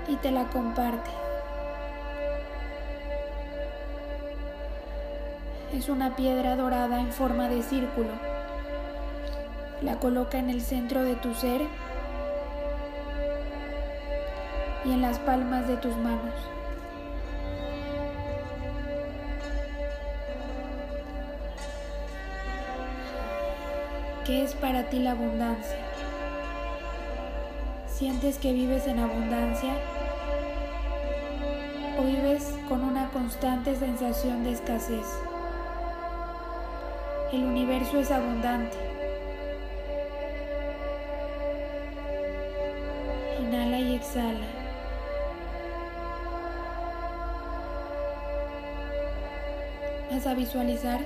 y 0.08 0.16
te 0.18 0.32
la 0.32 0.46
comparte. 0.50 1.29
Es 5.74 5.88
una 5.88 6.16
piedra 6.16 6.56
dorada 6.56 7.00
en 7.00 7.12
forma 7.12 7.48
de 7.48 7.62
círculo. 7.62 8.10
La 9.82 10.00
coloca 10.00 10.40
en 10.40 10.50
el 10.50 10.62
centro 10.62 11.04
de 11.04 11.16
tu 11.16 11.34
ser 11.36 11.62
y 14.84 14.92
en 14.92 15.02
las 15.02 15.20
palmas 15.20 15.68
de 15.68 15.78
tus 15.78 15.96
manos. 15.98 16.34
¿Qué 24.26 24.44
es 24.44 24.54
para 24.56 24.90
ti 24.90 25.00
la 25.00 25.12
abundancia? 25.12 25.78
¿Sientes 27.88 28.38
que 28.38 28.54
vives 28.54 28.88
en 28.88 29.00
abundancia? 29.00 29.74
¿O 32.00 32.04
vives 32.04 32.56
con 32.68 32.84
una 32.84 33.10
constante 33.10 33.76
sensación 33.76 34.44
de 34.44 34.54
escasez? 34.54 35.29
El 37.32 37.44
universo 37.44 38.00
es 38.00 38.10
abundante. 38.10 38.76
Inhala 43.40 43.80
y 43.80 43.96
exhala. 43.96 44.48
Vas 50.12 50.26
a 50.26 50.34
visualizar 50.34 51.02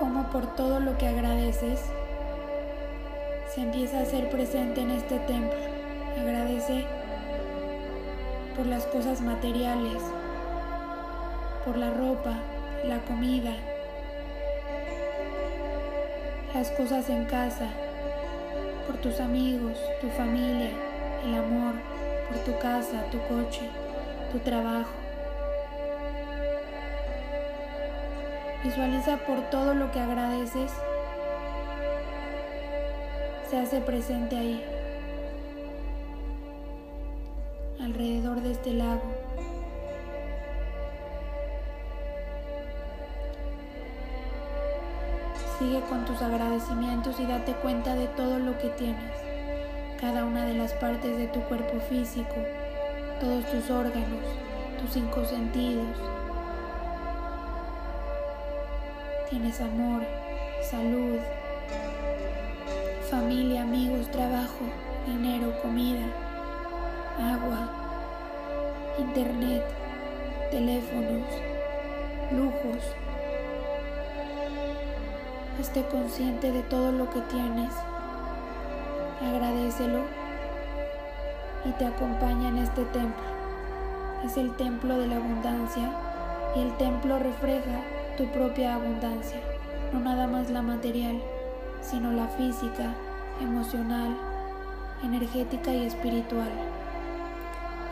cómo 0.00 0.28
por 0.30 0.56
todo 0.56 0.80
lo 0.80 0.98
que 0.98 1.06
agradeces 1.06 1.80
se 3.54 3.60
empieza 3.60 4.00
a 4.00 4.02
hacer 4.02 4.28
presente 4.30 4.80
en 4.80 4.90
este 4.90 5.20
templo. 5.20 5.54
Agradece 6.20 7.03
por 8.56 8.66
las 8.66 8.86
cosas 8.86 9.20
materiales, 9.20 10.02
por 11.64 11.76
la 11.76 11.90
ropa, 11.90 12.34
la 12.84 13.00
comida, 13.00 13.52
las 16.54 16.70
cosas 16.70 17.08
en 17.10 17.24
casa, 17.24 17.68
por 18.86 18.96
tus 18.98 19.18
amigos, 19.18 19.76
tu 20.00 20.08
familia, 20.10 20.70
el 21.24 21.34
amor, 21.34 21.74
por 22.28 22.38
tu 22.44 22.56
casa, 22.60 23.04
tu 23.10 23.18
coche, 23.22 23.68
tu 24.30 24.38
trabajo. 24.38 24.92
Visualiza 28.62 29.16
por 29.18 29.40
todo 29.50 29.74
lo 29.74 29.90
que 29.90 30.00
agradeces, 30.00 30.70
se 33.50 33.58
hace 33.58 33.80
presente 33.80 34.36
ahí. 34.36 34.73
Este 38.64 38.78
lago. 38.78 39.02
Sigue 45.58 45.80
con 45.82 46.06
tus 46.06 46.22
agradecimientos 46.22 47.20
y 47.20 47.26
date 47.26 47.52
cuenta 47.52 47.94
de 47.94 48.06
todo 48.08 48.38
lo 48.38 48.56
que 48.58 48.70
tienes, 48.70 49.12
cada 50.00 50.24
una 50.24 50.46
de 50.46 50.54
las 50.54 50.72
partes 50.72 51.18
de 51.18 51.26
tu 51.26 51.40
cuerpo 51.40 51.78
físico, 51.90 52.36
todos 53.20 53.44
tus 53.50 53.70
órganos, 53.70 54.24
tus 54.80 54.92
cinco 54.94 55.26
sentidos. 55.26 55.98
Tienes 59.28 59.60
amor, 59.60 60.02
salud, 60.62 61.18
familia, 63.10 63.62
amigos, 63.62 64.10
trabajo, 64.10 64.64
dinero, 65.06 65.52
comida 65.60 66.06
agua, 67.20 67.83
internet, 68.98 69.62
teléfonos, 70.50 71.26
lujos. 72.30 72.82
Esté 75.60 75.84
consciente 75.84 76.52
de 76.52 76.62
todo 76.62 76.92
lo 76.92 77.10
que 77.10 77.20
tienes. 77.22 77.72
Agradecelo 79.22 80.00
y 81.64 81.70
te 81.72 81.86
acompaña 81.86 82.48
en 82.48 82.58
este 82.58 82.84
templo. 82.86 83.24
Es 84.24 84.36
el 84.36 84.54
templo 84.56 84.98
de 84.98 85.06
la 85.06 85.16
abundancia 85.16 85.90
y 86.56 86.60
el 86.60 86.76
templo 86.76 87.18
refleja 87.18 87.80
tu 88.16 88.26
propia 88.26 88.74
abundancia, 88.74 89.38
no 89.92 90.00
nada 90.00 90.26
más 90.26 90.50
la 90.50 90.62
material, 90.62 91.20
sino 91.80 92.12
la 92.12 92.28
física, 92.28 92.94
emocional, 93.40 94.16
energética 95.02 95.72
y 95.72 95.86
espiritual. 95.86 96.73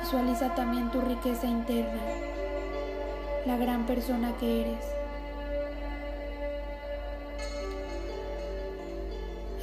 Visualiza 0.03 0.53
también 0.57 0.91
tu 0.91 1.01
riqueza 1.01 1.47
interna, 1.47 2.03
la 3.47 3.57
gran 3.57 3.87
persona 3.87 4.33
que 4.38 4.62
eres. 4.62 4.85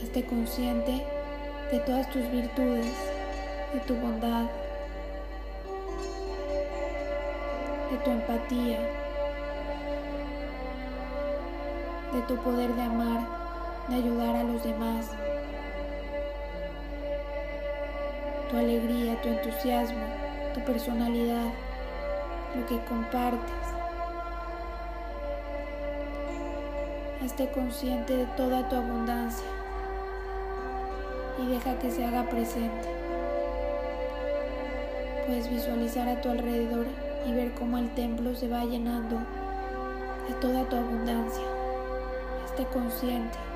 Esté 0.01 0.23
consciente 0.23 1.05
de 1.71 1.79
todas 1.79 2.09
tus 2.09 2.31
virtudes, 2.31 2.95
de 3.73 3.79
tu 3.81 3.95
bondad, 3.95 4.45
de 7.91 7.97
tu 7.97 8.09
empatía, 8.09 8.79
de 12.13 12.21
tu 12.27 12.37
poder 12.37 12.73
de 12.75 12.81
amar, 12.81 13.27
de 13.89 13.95
ayudar 13.95 14.37
a 14.37 14.43
los 14.43 14.63
demás, 14.63 15.11
tu 18.49 18.57
alegría, 18.57 19.21
tu 19.21 19.27
entusiasmo, 19.27 20.28
personalidad, 20.59 21.45
lo 22.55 22.65
que 22.65 22.79
compartes. 22.85 23.53
Esté 27.23 27.49
consciente 27.51 28.15
de 28.15 28.25
toda 28.37 28.67
tu 28.69 28.75
abundancia 28.75 29.45
y 31.41 31.47
deja 31.47 31.77
que 31.79 31.91
se 31.91 32.05
haga 32.05 32.23
presente. 32.29 32.89
Puedes 35.25 35.49
visualizar 35.49 36.07
a 36.07 36.21
tu 36.21 36.29
alrededor 36.29 36.87
y 37.27 37.33
ver 37.33 37.51
cómo 37.53 37.77
el 37.77 37.89
templo 37.93 38.35
se 38.35 38.47
va 38.47 38.65
llenando 38.65 39.17
de 40.27 40.33
toda 40.41 40.63
tu 40.69 40.75
abundancia. 40.75 41.43
Esté 42.45 42.65
consciente. 42.65 43.48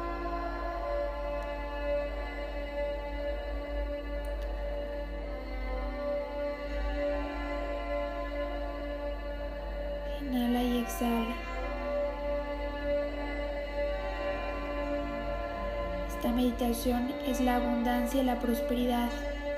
Es 16.86 17.40
la 17.40 17.56
abundancia 17.56 18.22
y 18.22 18.26
la 18.26 18.40
prosperidad 18.40 19.08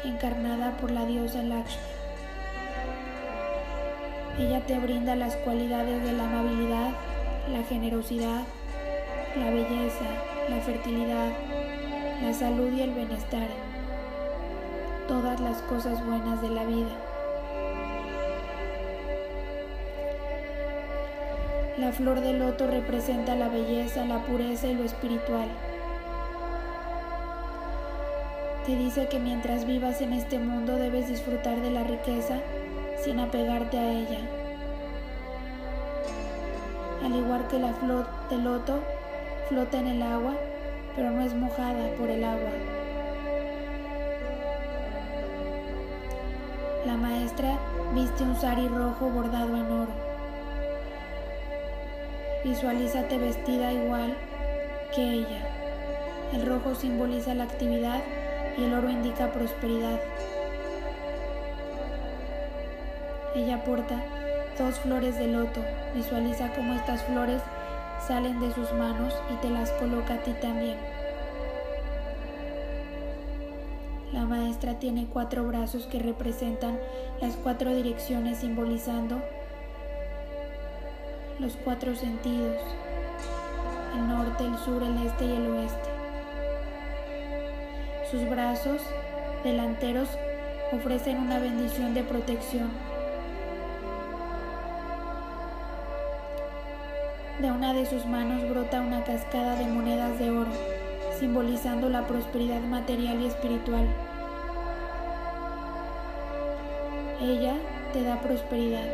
encarnada 0.04 0.78
por 0.78 0.92
la 0.92 1.06
diosa 1.06 1.42
Lakshmi. 1.42 1.82
Ella 4.38 4.62
te 4.62 4.78
brinda 4.78 5.16
las 5.16 5.36
cualidades 5.38 6.04
de 6.04 6.14
la 6.14 6.26
amabilidad, 6.26 6.92
la 7.52 7.64
generosidad, 7.64 8.44
la 9.40 9.50
belleza, 9.50 10.06
la 10.50 10.58
fertilidad, 10.58 11.32
la 12.22 12.32
salud 12.32 12.72
y 12.72 12.82
el 12.82 12.92
bienestar, 12.92 13.48
todas 15.08 15.40
las 15.40 15.64
cosas 15.64 16.06
buenas 16.06 16.44
de 16.44 16.50
la 16.50 16.64
vida. 16.64 16.96
La 21.80 21.92
flor 21.92 22.22
de 22.22 22.34
loto 22.34 22.68
representa 22.68 23.34
la 23.34 23.50
belleza, 23.50 24.06
la 24.06 24.20
pureza 24.20 24.68
y 24.68 24.76
lo 24.76 24.84
espiritual. 24.84 25.48
Te 28.66 28.76
dice 28.76 29.08
que 29.08 29.20
mientras 29.20 29.68
vivas 29.68 30.02
en 30.02 30.12
este 30.12 30.40
mundo 30.40 30.76
debes 30.76 31.08
disfrutar 31.08 31.62
de 31.62 31.70
la 31.70 31.84
riqueza 31.84 32.40
sin 33.04 33.20
apegarte 33.20 33.78
a 33.78 33.92
ella. 33.92 34.20
Al 37.04 37.16
igual 37.16 37.48
que 37.48 37.60
la 37.60 37.74
flor 37.74 38.08
de 38.32 38.38
loto 38.38 38.80
flota 39.50 39.80
en 39.80 39.86
el 39.86 40.02
agua, 40.02 40.34
pero 40.96 41.12
no 41.12 41.22
es 41.22 41.36
mojada 41.36 41.92
por 42.00 42.10
el 42.10 42.24
agua. 42.24 42.50
La 46.88 46.98
maestra 46.98 47.60
viste 47.94 48.24
un 48.24 48.36
sari 48.36 48.68
rojo 48.68 49.12
bordado 49.12 49.56
en 49.58 49.72
oro. 49.72 49.94
Visualízate 52.44 53.20
vestida 53.20 53.72
igual 53.72 54.16
que 54.96 55.04
ella. 55.04 55.52
El 56.34 56.48
rojo 56.48 56.74
simboliza 56.74 57.36
la 57.36 57.44
actividad 57.44 58.02
y 58.58 58.64
el 58.64 58.74
oro 58.74 58.90
indica 58.90 59.32
prosperidad. 59.32 60.00
Ella 63.36 63.64
porta 63.64 64.02
dos 64.58 64.80
flores 64.80 65.18
de 65.18 65.28
loto. 65.28 65.62
Visualiza 65.94 66.54
cómo 66.54 66.74
estas 66.74 67.04
flores 67.04 67.42
salen 68.08 68.40
de 68.40 68.54
sus 68.54 68.72
manos 68.74 69.14
y 69.34 69.36
te 69.38 69.50
las 69.50 69.72
coloca 69.74 70.16
a 70.16 70.24
ti 70.24 70.32
también. 70.42 70.78
La 74.14 74.24
maestra 74.26 74.80
tiene 74.80 75.08
cuatro 75.12 75.46
brazos 75.46 75.88
que 75.88 76.00
representan 76.00 76.80
las 77.20 77.36
cuatro 77.36 77.74
direcciones 77.74 78.38
simbolizando 78.38 79.22
los 81.40 81.58
cuatro 81.58 81.94
sentidos, 81.96 82.56
el 83.94 84.08
norte, 84.08 84.46
el 84.46 84.58
sur, 84.60 84.82
el 84.82 85.06
este 85.06 85.26
y 85.26 85.32
el 85.34 85.48
oeste. 85.48 85.95
Sus 88.10 88.30
brazos 88.30 88.82
delanteros 89.44 90.10
ofrecen 90.72 91.18
una 91.18 91.40
bendición 91.40 91.94
de 91.94 92.04
protección. 92.04 92.70
de 97.40 97.52
una 97.52 97.74
de 97.74 97.86
sus 97.86 98.06
manos 98.06 98.50
brota 98.50 98.80
una 98.80 99.04
cascada 99.04 99.56
de 99.56 99.66
monedas 99.66 100.18
de 100.20 100.32
oro, 100.32 100.52
simbolizando 101.20 101.90
la 101.90 102.08
prosperidad 102.08 102.62
material 102.62 103.22
y 103.22 103.28
espiritual. 103.28 103.86
Ella 107.22 107.56
te 107.92 108.04
da 108.04 108.22
prosperidad, 108.22 108.88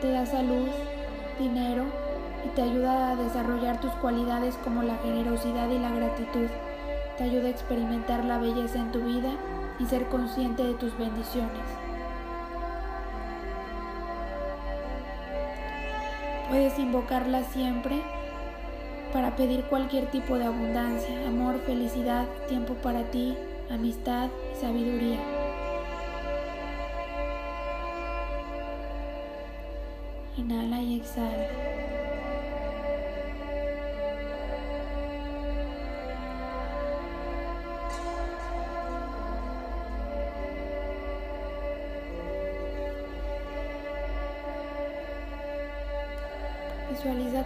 te 0.00 0.10
da 0.10 0.26
salud, 0.26 0.68
dinero 1.38 2.01
y 2.44 2.48
te 2.50 2.62
ayuda 2.62 3.10
a 3.10 3.16
desarrollar 3.16 3.80
tus 3.80 3.92
cualidades 3.92 4.56
como 4.64 4.82
la 4.82 4.96
generosidad 4.98 5.68
y 5.70 5.78
la 5.78 5.90
gratitud. 5.90 6.48
Te 7.16 7.24
ayuda 7.24 7.48
a 7.48 7.50
experimentar 7.50 8.24
la 8.24 8.38
belleza 8.38 8.78
en 8.78 8.90
tu 8.90 9.00
vida 9.00 9.30
y 9.78 9.86
ser 9.86 10.08
consciente 10.08 10.64
de 10.64 10.74
tus 10.74 10.96
bendiciones. 10.98 11.62
Puedes 16.48 16.78
invocarla 16.78 17.44
siempre 17.44 18.02
para 19.12 19.36
pedir 19.36 19.64
cualquier 19.64 20.06
tipo 20.06 20.36
de 20.36 20.44
abundancia, 20.44 21.26
amor, 21.26 21.58
felicidad, 21.66 22.26
tiempo 22.48 22.74
para 22.74 23.04
ti, 23.04 23.36
amistad 23.70 24.28
y 24.52 24.60
sabiduría. 24.60 25.18
Inhala 30.36 30.80
y 30.80 30.96
exhala. 30.96 31.71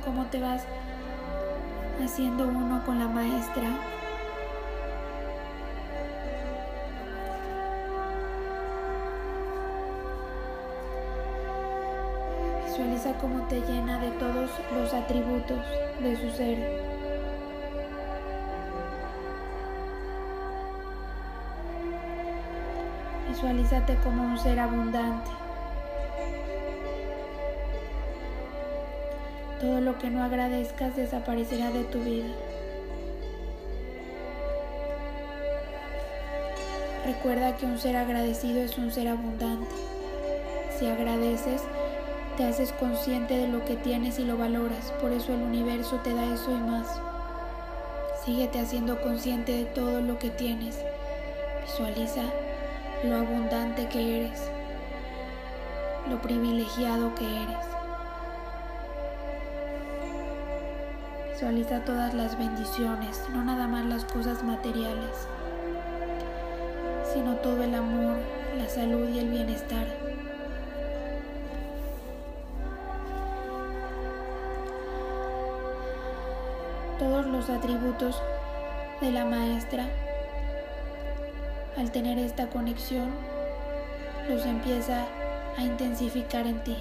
Cómo 0.07 0.25
te 0.27 0.41
vas 0.41 0.63
haciendo 2.03 2.47
uno 2.47 2.81
con 2.87 3.01
la 3.01 3.09
maestra. 3.09 3.65
Visualiza 12.65 13.19
cómo 13.19 13.49
te 13.49 13.61
llena 13.63 13.99
de 13.99 14.11
todos 14.13 14.51
los 14.75 14.95
atributos 14.95 15.67
de 16.01 16.17
su 16.17 16.31
ser. 16.37 16.87
Visualízate 23.29 23.97
como 23.97 24.23
un 24.23 24.39
ser 24.39 24.61
abundante. 24.61 25.46
Todo 29.61 29.81
lo 29.81 29.99
que 29.99 30.11
no 30.11 30.23
agradezcas 30.23 30.97
desaparecerá 30.97 31.71
de 31.71 31.85
tu 31.85 32.01
vida. 32.01 32.27
Recuerda 37.07 37.57
que 37.57 37.67
un 37.67 37.79
ser 37.79 37.97
agradecido 37.97 38.61
es 38.61 38.77
un 38.77 38.91
ser 38.91 39.09
abundante. 39.09 39.75
Si 40.79 40.87
agradeces, 40.87 41.63
te 42.37 42.45
haces 42.45 42.73
consciente 42.73 43.37
de 43.39 43.49
lo 43.49 43.65
que 43.65 43.77
tienes 43.77 44.19
y 44.19 44.25
lo 44.25 44.37
valoras. 44.37 44.93
Por 45.01 45.13
eso 45.13 45.33
el 45.33 45.41
universo 45.41 46.01
te 46.05 46.13
da 46.13 46.25
eso 46.35 46.51
y 46.51 46.61
más. 46.61 47.01
Síguete 48.25 48.59
haciendo 48.59 49.01
consciente 49.01 49.53
de 49.53 49.65
todo 49.65 50.01
lo 50.01 50.19
que 50.19 50.31
tienes. 50.31 50.81
Visualiza 51.63 52.25
lo 53.05 53.17
abundante 53.17 53.87
que 53.87 54.19
eres, 54.19 54.51
lo 56.11 56.21
privilegiado 56.21 57.15
que 57.15 57.25
eres. 57.25 57.76
Visualiza 61.37 61.85
todas 61.85 62.15
las 62.15 62.39
bendiciones, 62.39 63.21
no 63.31 63.45
nada 63.45 63.69
más 63.69 63.85
las 63.85 64.07
cosas 64.07 64.43
materiales, 64.43 65.29
sino 67.13 67.35
todo 67.37 67.63
el 67.63 67.75
amor, 67.75 68.17
la 68.57 68.67
salud 68.71 69.07
y 69.11 69.19
el 69.19 69.29
bienestar. 69.29 69.87
Todos 76.99 77.27
los 77.27 77.51
atributos 77.51 78.23
de 79.03 79.13
la 79.13 79.27
maestra, 79.27 79.85
al 81.77 81.91
tener 81.91 82.19
esta 82.19 82.47
conexión, 82.47 83.11
los 84.27 84.47
empieza 84.47 85.05
a 85.59 85.63
intensificar 85.63 86.47
en 86.47 86.65
ti. 86.65 86.79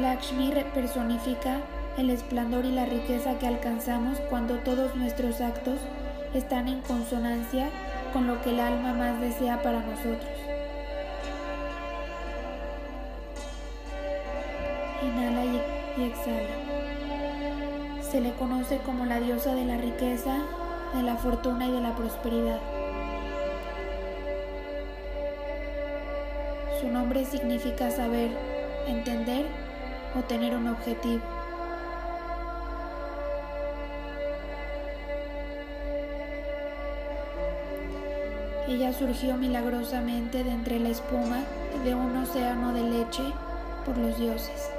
Lakshmi 0.00 0.52
personifica 0.74 1.60
el 1.96 2.10
esplendor 2.10 2.66
y 2.66 2.70
la 2.70 2.84
riqueza 2.84 3.38
que 3.38 3.46
alcanzamos 3.46 4.20
cuando 4.28 4.58
todos 4.58 4.94
nuestros 4.94 5.40
actos 5.40 5.78
están 6.34 6.68
en 6.68 6.82
consonancia 6.82 7.70
con 8.12 8.26
lo 8.26 8.42
que 8.42 8.50
el 8.50 8.60
alma 8.60 8.92
más 8.92 9.18
desea 9.22 9.62
para 9.62 9.80
nosotros. 9.80 10.28
Inhala 15.02 15.46
y, 15.46 15.62
exhala. 16.02 18.02
Se 18.02 18.20
le 18.20 18.34
conoce 18.34 18.76
como 18.84 19.06
la 19.06 19.18
diosa 19.18 19.54
de 19.54 19.64
la 19.64 19.78
riqueza, 19.78 20.42
de 20.94 21.02
la 21.02 21.16
fortuna 21.16 21.68
y 21.68 21.72
de 21.72 21.80
la 21.80 21.94
prosperidad. 21.94 22.60
Su 26.82 26.88
nombre 26.88 27.24
significa 27.24 27.90
saber, 27.90 28.28
entender 28.86 29.46
o 30.18 30.22
tener 30.22 30.56
un 30.56 30.68
objetivo. 30.68 31.22
Ella 38.68 38.92
surgió 38.92 39.36
milagrosamente 39.36 40.42
de 40.42 40.50
entre 40.50 40.80
la 40.80 40.88
espuma 40.88 41.40
de 41.84 41.94
un 41.94 42.16
océano 42.16 42.72
de 42.72 42.82
leche 42.82 43.22
por 43.84 43.96
los 43.96 44.18
dioses. 44.18 44.70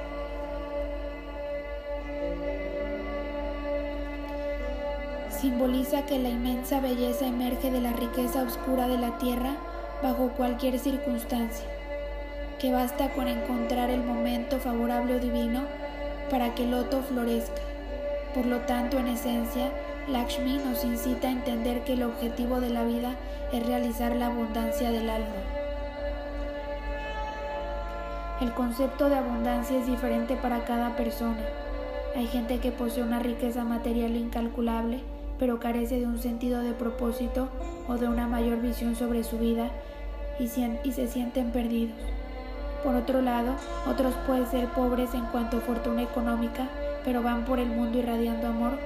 Simboliza 5.29 6.05
que 6.05 6.19
la 6.19 6.29
inmensa 6.29 6.81
belleza 6.81 7.27
emerge 7.27 7.71
de 7.71 7.79
la 7.79 7.93
riqueza 7.93 8.41
oscura 8.41 8.87
de 8.87 8.97
la 8.97 9.17
tierra 9.19 9.55
bajo 10.01 10.29
cualquier 10.29 10.79
circunstancia 10.79 11.76
que 12.59 12.71
basta 12.71 13.09
con 13.09 13.27
encontrar 13.27 13.89
el 13.89 14.03
momento 14.03 14.59
favorable 14.59 15.15
o 15.15 15.19
divino 15.19 15.61
para 16.29 16.55
que 16.55 16.63
el 16.63 16.71
loto 16.71 17.01
florezca. 17.01 17.61
Por 18.33 18.45
lo 18.45 18.59
tanto, 18.61 18.97
en 18.99 19.07
esencia, 19.07 19.71
Lakshmi 20.07 20.57
nos 20.57 20.83
incita 20.83 21.27
a 21.27 21.31
entender 21.31 21.83
que 21.83 21.93
el 21.93 22.03
objetivo 22.03 22.59
de 22.59 22.69
la 22.69 22.83
vida 22.83 23.15
es 23.51 23.65
realizar 23.65 24.15
la 24.15 24.27
abundancia 24.27 24.91
del 24.91 25.09
alma. 25.09 25.57
El 28.41 28.53
concepto 28.53 29.09
de 29.09 29.15
abundancia 29.15 29.79
es 29.79 29.87
diferente 29.87 30.35
para 30.35 30.63
cada 30.65 30.95
persona. 30.95 31.43
Hay 32.15 32.27
gente 32.27 32.59
que 32.59 32.71
posee 32.71 33.03
una 33.03 33.19
riqueza 33.19 33.63
material 33.63 34.15
incalculable, 34.15 34.99
pero 35.39 35.59
carece 35.59 35.99
de 35.99 36.05
un 36.05 36.19
sentido 36.19 36.61
de 36.61 36.73
propósito 36.73 37.49
o 37.87 37.97
de 37.97 38.07
una 38.07 38.27
mayor 38.27 38.61
visión 38.61 38.95
sobre 38.95 39.23
su 39.23 39.37
vida 39.37 39.69
y, 40.39 40.47
se 40.47 41.07
sienten 41.07 41.51
perdidos. 41.51 41.95
Por 42.83 42.95
otro 42.95 43.21
lado, 43.21 43.55
otros 43.87 44.13
pueden 44.25 44.47
ser 44.47 44.67
pobres 44.67 45.13
en 45.13 45.25
cuanto 45.25 45.57
a 45.57 45.61
fortuna 45.61 46.03
económica, 46.03 46.67
pero 47.03 47.23
van 47.23 47.45
por 47.45 47.59
el 47.59 47.67
mundo 47.67 47.97
irradiando 47.97 48.47
amor 48.47 48.77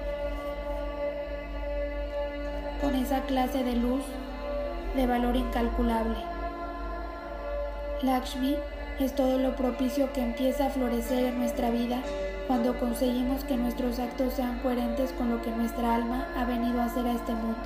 con 2.82 2.96
esa 2.96 3.22
clase 3.22 3.64
de 3.64 3.76
luz 3.76 4.02
de 4.96 5.06
valor 5.06 5.36
incalculable. 5.36 6.16
Lakshmi 8.02 8.58
es 9.00 9.16
todo 9.16 9.38
lo 9.38 9.56
propicio 9.56 10.12
que 10.14 10.22
empieza 10.22 10.66
a 10.66 10.70
florecer 10.70 11.26
en 11.26 11.40
nuestra 11.40 11.70
vida 11.70 12.02
cuando 12.48 12.78
conseguimos 12.80 13.44
que 13.44 13.56
nuestros 13.56 14.00
actos 14.00 14.34
sean 14.34 14.60
coherentes 14.60 15.12
con 15.14 15.30
lo 15.30 15.42
que 15.42 15.52
nuestra 15.52 15.96
alma 15.96 16.28
ha 16.36 16.46
venido 16.46 16.82
a 16.82 16.86
hacer 16.86 17.06
a 17.06 17.14
este 17.14 17.34
mundo. 17.34 17.60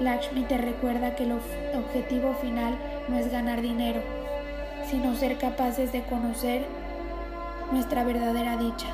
Lakshmi 0.00 0.42
te 0.44 0.58
recuerda 0.58 1.16
que 1.16 1.24
el 1.24 1.32
objetivo 1.32 2.34
final 2.34 2.76
no 3.08 3.18
es 3.18 3.30
ganar 3.30 3.60
dinero, 3.60 4.00
sino 4.90 5.14
ser 5.16 5.38
capaces 5.38 5.92
de 5.92 6.02
conocer 6.02 6.64
nuestra 7.72 8.04
verdadera 8.04 8.56
dicha. 8.56 8.86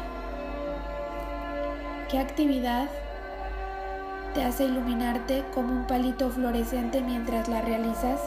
¿Qué 2.11 2.19
actividad 2.19 2.89
te 4.35 4.43
hace 4.43 4.65
iluminarte 4.65 5.45
como 5.55 5.73
un 5.73 5.87
palito 5.87 6.31
fluorescente 6.31 7.03
mientras 7.03 7.49
la 7.49 7.61
realizas? 7.61 8.21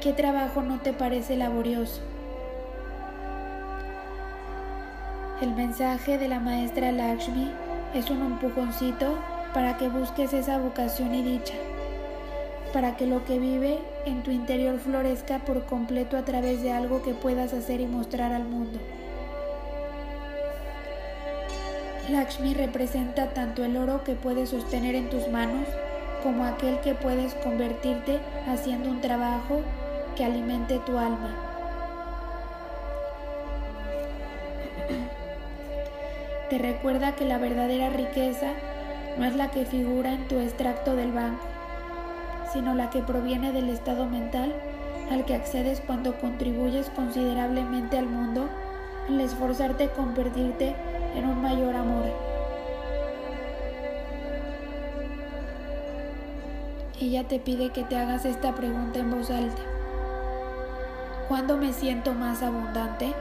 ¿Qué 0.00 0.12
trabajo 0.12 0.62
no 0.62 0.78
te 0.78 0.92
parece 0.92 1.36
laborioso? 1.36 2.00
El 5.42 5.54
mensaje 5.54 6.16
de 6.16 6.28
la 6.28 6.40
maestra 6.40 6.92
Lakshmi 6.92 7.52
es 7.94 8.08
un 8.10 8.22
empujoncito 8.22 9.18
para 9.52 9.76
que 9.76 9.88
busques 9.88 10.32
esa 10.32 10.58
vocación 10.58 11.14
y 11.14 11.22
dicha 11.22 11.54
para 12.76 12.94
que 12.94 13.06
lo 13.06 13.24
que 13.24 13.38
vive 13.38 13.78
en 14.04 14.22
tu 14.22 14.30
interior 14.30 14.78
florezca 14.78 15.38
por 15.38 15.64
completo 15.64 16.18
a 16.18 16.26
través 16.26 16.60
de 16.60 16.72
algo 16.72 17.02
que 17.02 17.14
puedas 17.14 17.54
hacer 17.54 17.80
y 17.80 17.86
mostrar 17.86 18.34
al 18.34 18.44
mundo. 18.44 18.78
Lakshmi 22.10 22.52
representa 22.52 23.30
tanto 23.30 23.64
el 23.64 23.78
oro 23.78 24.04
que 24.04 24.12
puedes 24.12 24.50
sostener 24.50 24.94
en 24.94 25.08
tus 25.08 25.26
manos 25.28 25.66
como 26.22 26.44
aquel 26.44 26.78
que 26.80 26.94
puedes 26.94 27.32
convertirte 27.36 28.20
haciendo 28.46 28.90
un 28.90 29.00
trabajo 29.00 29.62
que 30.14 30.26
alimente 30.26 30.78
tu 30.80 30.98
alma. 30.98 31.34
Te 36.50 36.58
recuerda 36.58 37.16
que 37.16 37.24
la 37.24 37.38
verdadera 37.38 37.88
riqueza 37.88 38.50
no 39.18 39.24
es 39.24 39.34
la 39.34 39.50
que 39.50 39.64
figura 39.64 40.12
en 40.12 40.28
tu 40.28 40.38
extracto 40.38 40.94
del 40.94 41.12
banco, 41.12 41.55
sino 42.56 42.74
la 42.74 42.88
que 42.88 43.02
proviene 43.02 43.52
del 43.52 43.68
estado 43.68 44.06
mental 44.06 44.54
al 45.10 45.26
que 45.26 45.34
accedes 45.34 45.82
cuando 45.86 46.18
contribuyes 46.18 46.88
considerablemente 46.88 47.98
al 47.98 48.06
mundo 48.06 48.48
al 49.08 49.20
esforzarte 49.20 49.84
a 49.84 49.92
convertirte 49.92 50.74
en 51.14 51.28
un 51.28 51.42
mayor 51.42 51.76
amor. 51.76 52.06
Ella 56.98 57.24
te 57.28 57.38
pide 57.38 57.72
que 57.72 57.84
te 57.84 57.94
hagas 57.94 58.24
esta 58.24 58.54
pregunta 58.54 59.00
en 59.00 59.10
voz 59.10 59.30
alta. 59.30 59.62
¿Cuándo 61.28 61.58
me 61.58 61.74
siento 61.74 62.14
más 62.14 62.42
abundante? 62.42 63.12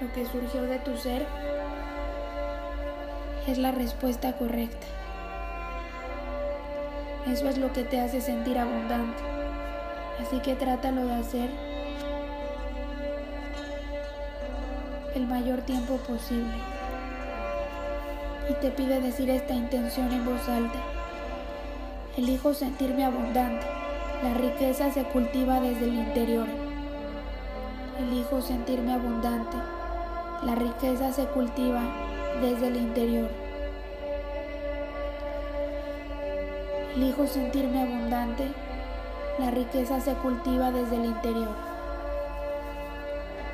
Lo 0.00 0.10
que 0.14 0.24
surgió 0.24 0.62
de 0.62 0.78
tu 0.78 0.96
ser 0.96 1.26
es 3.50 3.58
la 3.58 3.72
respuesta 3.72 4.34
correcta. 4.34 4.86
Eso 7.26 7.48
es 7.48 7.58
lo 7.58 7.72
que 7.72 7.82
te 7.82 8.00
hace 8.00 8.20
sentir 8.20 8.58
abundante. 8.58 9.22
Así 10.20 10.38
que 10.38 10.54
trátalo 10.54 11.06
de 11.06 11.14
hacer 11.14 11.50
el 15.14 15.26
mayor 15.26 15.62
tiempo 15.62 15.96
posible. 15.96 16.54
Y 18.48 18.54
te 18.54 18.70
pide 18.70 19.00
decir 19.00 19.28
esta 19.30 19.54
intención 19.54 20.12
en 20.12 20.24
voz 20.24 20.48
alta. 20.48 20.78
Elijo 22.16 22.54
sentirme 22.54 23.04
abundante. 23.04 23.66
La 24.22 24.34
riqueza 24.34 24.92
se 24.92 25.04
cultiva 25.04 25.60
desde 25.60 25.84
el 25.86 25.94
interior. 25.94 26.46
Elijo 27.98 28.40
sentirme 28.42 28.94
abundante. 28.94 29.56
La 30.42 30.54
riqueza 30.54 31.12
se 31.12 31.26
cultiva 31.26 31.82
desde 32.40 32.68
el 32.68 32.76
interior. 32.76 33.39
Elijo 36.96 37.26
sentirme 37.26 37.82
abundante. 37.82 38.48
La 39.38 39.50
riqueza 39.50 40.00
se 40.00 40.14
cultiva 40.14 40.72
desde 40.72 40.96
el 40.96 41.04
interior. 41.04 41.54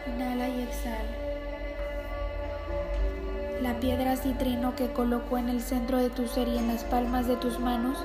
Inhala 0.07 0.49
y 0.49 0.63
exhala. 0.63 1.27
La 3.61 3.79
piedra 3.79 4.17
citrino 4.17 4.75
que 4.75 4.89
colocó 4.89 5.37
en 5.37 5.51
el 5.51 5.61
centro 5.61 5.99
de 5.99 6.09
tu 6.09 6.27
ser 6.27 6.49
y 6.49 6.57
en 6.57 6.69
las 6.69 6.85
palmas 6.85 7.27
de 7.27 7.37
tus 7.37 7.59
manos 7.59 7.99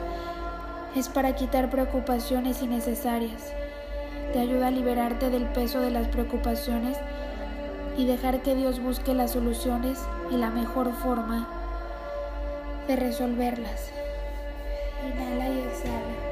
es 0.96 1.08
para 1.08 1.36
quitar 1.36 1.70
preocupaciones 1.70 2.62
innecesarias. 2.62 3.54
Te 4.34 4.40
ayuda 4.40 4.68
a 4.68 4.72
liberarte 4.72 5.30
del 5.30 5.46
peso 5.46 5.80
de 5.80 5.92
las 5.92 6.08
preocupaciones 6.10 6.98
y 7.98 8.06
dejar 8.06 8.42
que 8.42 8.56
Dios 8.56 8.82
busque 8.82 9.14
las 9.14 9.32
soluciones 9.32 9.98
y 10.30 10.36
la 10.36 10.50
mejor 10.50 10.92
forma 10.94 11.48
de 12.88 12.96
resolverlas. 12.98 14.01
Inhala 15.04 15.50
y 15.50 15.60
exhala. 15.60 16.32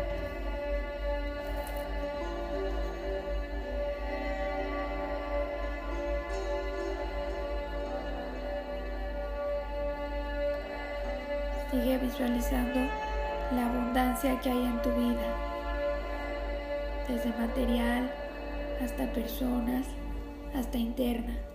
Sigue 11.71 11.97
visualizando 11.99 12.79
la 13.51 13.67
abundancia 13.67 14.39
que 14.41 14.49
hay 14.49 14.65
en 14.65 14.81
tu 14.81 14.89
vida, 14.91 15.35
desde 17.07 17.29
material 17.37 18.11
hasta 18.83 19.11
personas, 19.13 19.85
hasta 20.55 20.77
interna. 20.77 21.48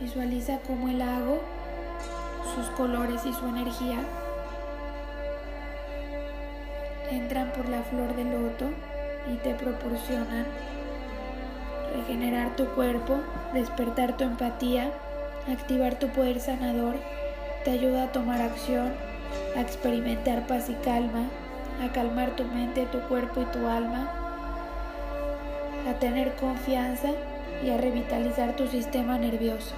Visualiza 0.00 0.58
cómo 0.66 0.88
el 0.88 0.98
lago, 0.98 1.40
sus 2.54 2.66
colores 2.76 3.24
y 3.24 3.32
su 3.32 3.46
energía 3.46 3.96
entran 7.10 7.50
por 7.52 7.66
la 7.68 7.82
flor 7.82 8.14
de 8.14 8.24
loto 8.24 8.66
y 9.32 9.36
te 9.36 9.54
proporcionan 9.54 10.44
regenerar 11.94 12.56
tu 12.56 12.66
cuerpo, 12.74 13.20
despertar 13.54 14.18
tu 14.18 14.24
empatía, 14.24 14.90
activar 15.50 15.98
tu 15.98 16.08
poder 16.08 16.40
sanador, 16.40 16.96
te 17.64 17.70
ayuda 17.70 18.04
a 18.04 18.12
tomar 18.12 18.42
acción, 18.42 18.92
a 19.56 19.62
experimentar 19.62 20.46
paz 20.46 20.68
y 20.68 20.74
calma, 20.74 21.30
a 21.82 21.90
calmar 21.92 22.36
tu 22.36 22.44
mente, 22.44 22.84
tu 22.92 23.00
cuerpo 23.08 23.40
y 23.40 23.44
tu 23.46 23.66
alma, 23.66 24.12
a 25.88 25.98
tener 25.98 26.34
confianza 26.34 27.08
y 27.64 27.70
a 27.70 27.78
revitalizar 27.78 28.56
tu 28.56 28.66
sistema 28.66 29.16
nervioso. 29.16 29.74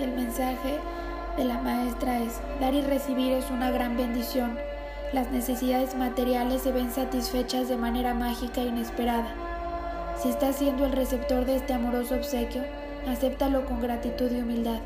El 0.00 0.12
mensaje 0.12 0.78
de 1.36 1.44
la 1.44 1.58
maestra 1.58 2.18
es, 2.18 2.40
dar 2.60 2.74
y 2.74 2.82
recibir 2.82 3.32
es 3.32 3.50
una 3.50 3.70
gran 3.70 3.96
bendición 3.96 4.58
las 5.12 5.32
necesidades 5.32 5.96
materiales 5.96 6.62
se 6.62 6.70
ven 6.70 6.92
satisfechas 6.92 7.68
de 7.68 7.76
manera 7.76 8.14
mágica 8.14 8.60
e 8.60 8.66
inesperada. 8.66 9.34
Si 10.22 10.28
estás 10.28 10.54
siendo 10.54 10.86
el 10.86 10.92
receptor 10.92 11.46
de 11.46 11.56
este 11.56 11.72
amoroso 11.72 12.14
obsequio, 12.14 12.62
acéptalo 13.08 13.64
con 13.64 13.80
gratitud 13.80 14.30
y 14.30 14.40
humildad. 14.40 14.78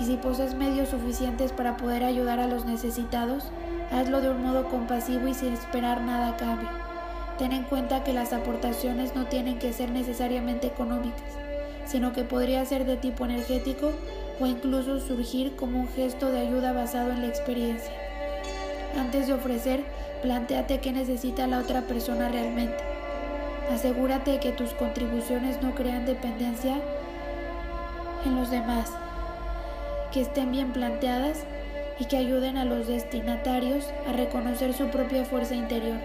Y 0.00 0.06
si 0.06 0.16
posees 0.16 0.54
medios 0.56 0.88
suficientes 0.88 1.52
para 1.52 1.76
poder 1.76 2.02
ayudar 2.02 2.40
a 2.40 2.48
los 2.48 2.64
necesitados, 2.64 3.44
hazlo 3.92 4.20
de 4.20 4.30
un 4.30 4.42
modo 4.42 4.68
compasivo 4.70 5.28
y 5.28 5.34
sin 5.34 5.52
esperar 5.52 6.00
nada 6.00 6.30
a 6.30 6.36
cambio. 6.36 6.68
Ten 7.38 7.52
en 7.52 7.62
cuenta 7.62 8.02
que 8.02 8.12
las 8.12 8.32
aportaciones 8.32 9.14
no 9.14 9.26
tienen 9.26 9.60
que 9.60 9.72
ser 9.72 9.90
necesariamente 9.90 10.66
económicas, 10.66 11.30
sino 11.86 12.12
que 12.12 12.24
podría 12.24 12.64
ser 12.64 12.84
de 12.86 12.96
tipo 12.96 13.24
energético 13.24 13.92
o 14.40 14.46
incluso 14.46 15.00
surgir 15.00 15.56
como 15.56 15.80
un 15.80 15.88
gesto 15.88 16.30
de 16.30 16.40
ayuda 16.40 16.72
basado 16.72 17.10
en 17.10 17.22
la 17.22 17.28
experiencia. 17.28 17.92
Antes 18.96 19.26
de 19.26 19.34
ofrecer, 19.34 19.84
planteate 20.22 20.80
qué 20.80 20.92
necesita 20.92 21.46
la 21.46 21.58
otra 21.58 21.82
persona 21.82 22.28
realmente. 22.28 22.76
Asegúrate 23.72 24.32
de 24.32 24.40
que 24.40 24.52
tus 24.52 24.70
contribuciones 24.74 25.60
no 25.62 25.74
crean 25.74 26.06
dependencia 26.06 26.76
en 28.24 28.36
los 28.36 28.50
demás, 28.50 28.90
que 30.12 30.22
estén 30.22 30.50
bien 30.52 30.72
planteadas 30.72 31.44
y 31.98 32.06
que 32.06 32.16
ayuden 32.16 32.56
a 32.56 32.64
los 32.64 32.86
destinatarios 32.86 33.86
a 34.08 34.12
reconocer 34.12 34.72
su 34.72 34.88
propia 34.88 35.24
fuerza 35.24 35.54
interior. 35.54 35.98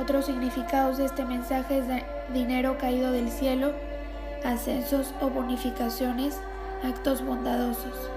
Otros 0.00 0.26
significados 0.26 0.98
de 0.98 1.04
este 1.06 1.24
mensaje 1.24 1.78
es 1.78 1.84
dinero 2.32 2.78
caído 2.78 3.12
del 3.12 3.30
cielo, 3.30 3.72
ascensos 4.44 5.14
o 5.20 5.28
bonificaciones, 5.28 6.40
actos 6.82 7.24
bondadosos. 7.24 8.10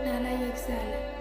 Inhala 0.00 0.32
y 0.32 0.42
exhala. 0.44 1.12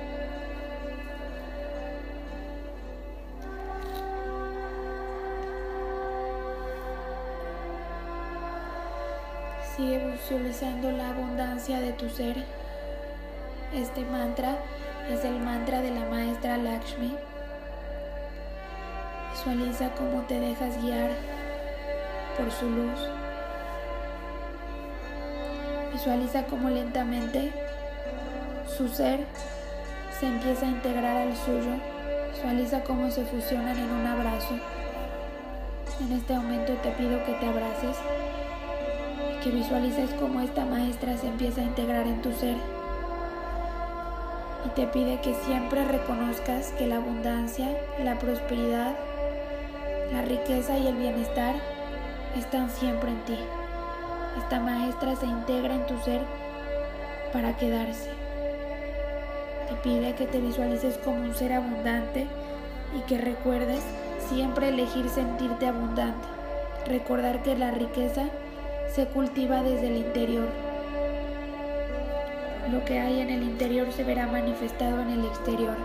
Sigue 9.76 10.12
visualizando 10.12 10.92
la 10.92 11.10
abundancia 11.10 11.80
de 11.80 11.94
tu 11.94 12.10
ser. 12.10 12.44
Este 13.74 14.04
mantra 14.04 14.58
es 15.10 15.24
el 15.24 15.40
mantra 15.40 15.82
de 15.82 15.92
la 15.92 16.06
maestra 16.10 16.58
Lakshmi. 16.58 17.16
Visualiza 19.32 19.90
cómo 19.96 20.22
te 20.24 20.40
dejas 20.40 20.80
guiar 20.82 21.10
su 22.50 22.70
luz. 22.70 23.00
Visualiza 25.92 26.46
cómo 26.46 26.70
lentamente 26.70 27.52
su 28.66 28.88
ser 28.88 29.26
se 30.20 30.28
empieza 30.28 30.66
a 30.66 30.70
integrar 30.70 31.18
al 31.18 31.36
suyo. 31.36 31.76
Visualiza 32.34 32.84
cómo 32.84 33.12
se 33.12 33.26
fusionan 33.26 33.78
en 33.78 33.92
un 33.92 34.08
abrazo. 34.08 34.56
En 36.00 36.14
este 36.14 36.34
momento 36.34 36.74
te 36.82 36.90
pido 36.92 37.24
que 37.26 37.34
te 37.34 37.46
abraces 37.46 37.98
y 39.30 39.44
que 39.44 39.52
visualices 39.52 40.10
cómo 40.20 40.42
esta 40.42 40.66
maestra 40.66 41.18
se 41.18 41.28
empieza 41.28 41.62
a 41.62 41.66
integrar 41.66 42.08
en 42.08 42.22
tu 42.22 42.32
ser. 42.32 42.56
Y 44.66 44.70
te 44.70 44.88
pide 44.88 45.20
que 45.22 45.34
siempre 45.34 45.84
reconozcas 45.86 46.72
que 46.78 46.88
la 46.88 46.98
abundancia, 46.98 47.68
la 48.04 48.18
prosperidad, 48.18 48.96
La 50.12 50.22
riqueza 50.24 50.78
y 50.78 50.88
el 50.88 50.96
bienestar 50.96 51.56
están 52.38 52.70
siempre 52.70 53.12
en 53.12 53.22
ti. 53.26 53.38
Esta 54.38 54.60
maestra 54.60 55.16
se 55.16 55.26
integra 55.26 55.76
en 55.76 55.86
tu 55.86 55.98
ser 56.00 56.22
para 57.34 57.56
quedarse. 57.58 58.10
Te 59.70 59.76
pide 59.84 60.16
que 60.16 60.26
te 60.26 60.40
visualices 60.40 60.98
como 60.98 61.22
un 61.22 61.36
ser 61.36 61.54
abundante 61.54 62.28
y 62.98 63.02
que 63.02 63.18
recuerdes 63.18 63.82
siempre 64.30 64.70
elegir 64.70 65.10
sentirte 65.10 65.68
abundante. 65.68 66.28
Recordar 66.88 67.44
que 67.44 67.58
la 67.58 67.72
riqueza 67.72 68.26
se 68.94 69.06
cultiva 69.08 69.64
desde 69.64 69.88
el 69.88 69.98
interior. 69.98 70.48
Lo 72.72 72.84
que 72.86 73.00
hay 73.00 73.20
en 73.20 73.30
el 73.30 73.44
interior 73.44 73.92
se 73.92 74.04
verá 74.04 74.28
manifestado 74.28 75.02
en 75.02 75.10
el 75.10 75.26
exterior. 75.26 75.76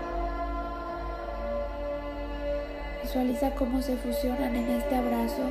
Visualiza 3.02 3.50
cómo 3.52 3.82
se 3.82 3.96
fusionan 3.96 4.56
en 4.56 4.68
este 4.70 4.96
abrazo 4.96 5.42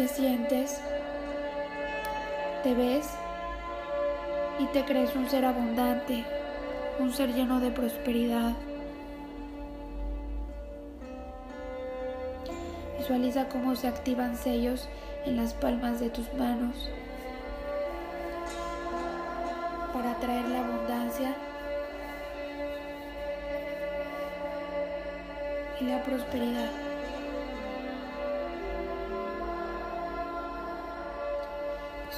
te 0.00 0.08
sientes, 0.08 0.80
te 2.62 2.72
ves 2.72 3.06
y 4.58 4.64
te 4.68 4.82
crees 4.86 5.14
un 5.14 5.28
ser 5.28 5.44
abundante, 5.44 6.24
un 6.98 7.12
ser 7.12 7.34
lleno 7.34 7.60
de 7.60 7.70
prosperidad. 7.70 8.54
Visualiza 12.96 13.50
cómo 13.50 13.76
se 13.76 13.88
activan 13.88 14.38
sellos 14.38 14.88
en 15.26 15.36
las 15.36 15.52
palmas 15.52 16.00
de 16.00 16.08
tus 16.08 16.32
manos 16.32 16.88
para 19.92 20.12
atraer 20.12 20.48
la 20.48 20.60
abundancia 20.60 21.34
y 25.78 25.84
la 25.84 26.02
prosperidad. 26.02 26.89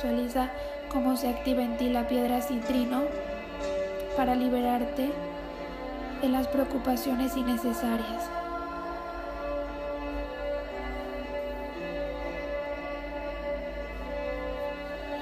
Visualiza 0.02 0.50
cómo 0.90 1.16
se 1.16 1.28
activa 1.28 1.62
en 1.62 1.76
ti 1.76 1.88
la 1.88 2.08
piedra 2.08 2.42
citrino 2.42 3.02
para 4.16 4.34
liberarte 4.34 5.12
de 6.20 6.28
las 6.28 6.48
preocupaciones 6.48 7.36
innecesarias. 7.36 8.28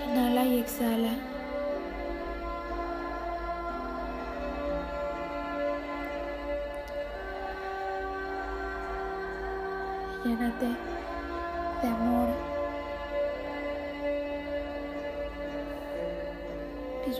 Inhala 0.08 0.44
y 0.46 0.60
exhala. 0.60 1.12
Llénate 10.24 10.99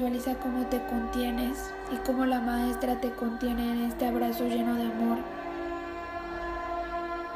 Visualiza 0.01 0.35
cómo 0.37 0.65
te 0.65 0.81
contienes 0.87 1.59
y 1.93 1.97
cómo 2.07 2.25
la 2.25 2.41
maestra 2.41 2.99
te 3.03 3.11
contiene 3.11 3.71
en 3.71 3.83
este 3.83 4.07
abrazo 4.07 4.49
lleno 4.49 4.75
de 4.77 4.85
amor, 4.85 5.19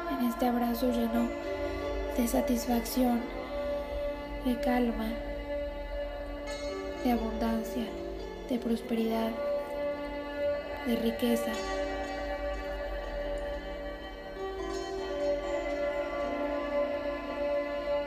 en 0.09 0.25
este 0.25 0.47
abrazo 0.47 0.89
lleno 0.89 1.29
de 2.17 2.27
satisfacción, 2.27 3.21
de 4.45 4.59
calma, 4.61 5.09
de 7.03 7.11
abundancia, 7.11 7.83
de 8.49 8.57
prosperidad, 8.57 9.29
de 10.87 10.95
riqueza. 10.95 11.51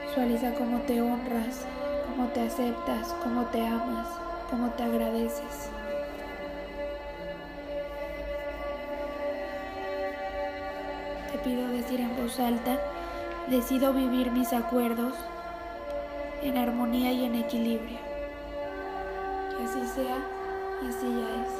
Visualiza 0.05 0.53
cómo 0.55 0.81
te 0.81 1.01
honras, 1.01 1.65
cómo 2.09 2.27
te 2.33 2.41
aceptas, 2.41 3.15
cómo 3.23 3.45
te 3.45 3.65
amas, 3.65 4.28
cómo 4.49 4.69
te 4.71 4.83
agradeces. 4.83 5.69
Te 11.31 11.37
pido 11.39 11.67
decir 11.67 11.99
en 12.01 12.15
voz 12.15 12.39
alta, 12.39 12.79
decido 13.49 13.93
vivir 13.93 14.31
mis 14.31 14.51
acuerdos 14.53 15.13
en 16.41 16.57
armonía 16.57 17.11
y 17.11 17.25
en 17.25 17.35
equilibrio. 17.35 17.99
Que 19.57 19.63
así 19.63 19.87
sea 19.93 20.39
así 20.87 21.07
ya 21.07 21.43
es. 21.43 21.58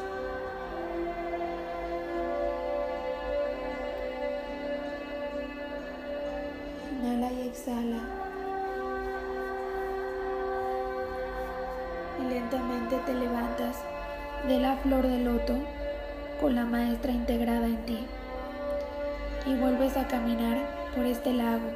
Te 13.06 13.14
levantas 13.14 13.78
de 14.48 14.60
la 14.60 14.76
flor 14.78 15.08
de 15.08 15.20
loto 15.20 15.56
con 16.40 16.56
la 16.56 16.66
maestra 16.66 17.12
integrada 17.12 17.66
en 17.66 17.78
ti. 17.86 18.00
Y 19.46 19.56
vuelves 19.56 19.98
a 19.98 20.08
caminar 20.08 20.58
por 20.96 21.06
este 21.06 21.34
lago. 21.34 21.70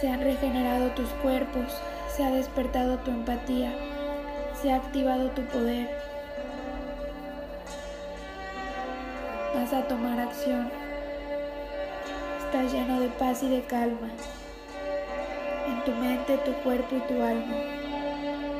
Se 0.00 0.08
han 0.08 0.20
regenerado 0.20 0.88
tus 0.92 1.08
cuerpos, 1.22 1.66
se 2.14 2.24
ha 2.24 2.30
despertado 2.30 2.98
tu 2.98 3.10
empatía, 3.10 3.72
se 4.60 4.72
ha 4.72 4.76
activado 4.76 5.28
tu 5.30 5.42
poder. 5.42 5.90
Vas 9.54 9.72
a 9.72 9.82
tomar 9.86 10.18
acción. 10.20 10.70
Estás 12.44 12.72
lleno 12.72 13.00
de 13.00 13.08
paz 13.08 13.42
y 13.42 13.48
de 13.48 13.62
calma. 13.62 14.08
Tu 15.84 15.92
mente, 15.92 16.36
tu 16.44 16.52
cuerpo 16.62 16.96
y 16.96 17.00
tu 17.00 17.22
alma. 17.22 17.54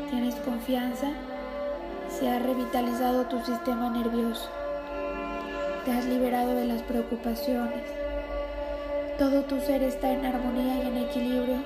Tienes 0.09 0.35
confianza. 0.37 1.09
Se 2.09 2.31
ha 2.31 2.39
revitalizado 2.39 3.27
tu 3.27 3.39
sistema 3.45 3.91
nervioso. 3.91 4.49
Te 5.85 5.93
has 5.93 6.07
liberado 6.07 6.55
de 6.55 6.65
las 6.65 6.83
preocupaciones. 6.83 7.83
Todo 9.19 9.43
tu 9.43 9.61
ser 9.61 9.83
está 9.83 10.11
en 10.11 10.25
armonía 10.25 10.83
y 10.83 10.89
en 10.89 10.97
equilibrio, 10.97 11.59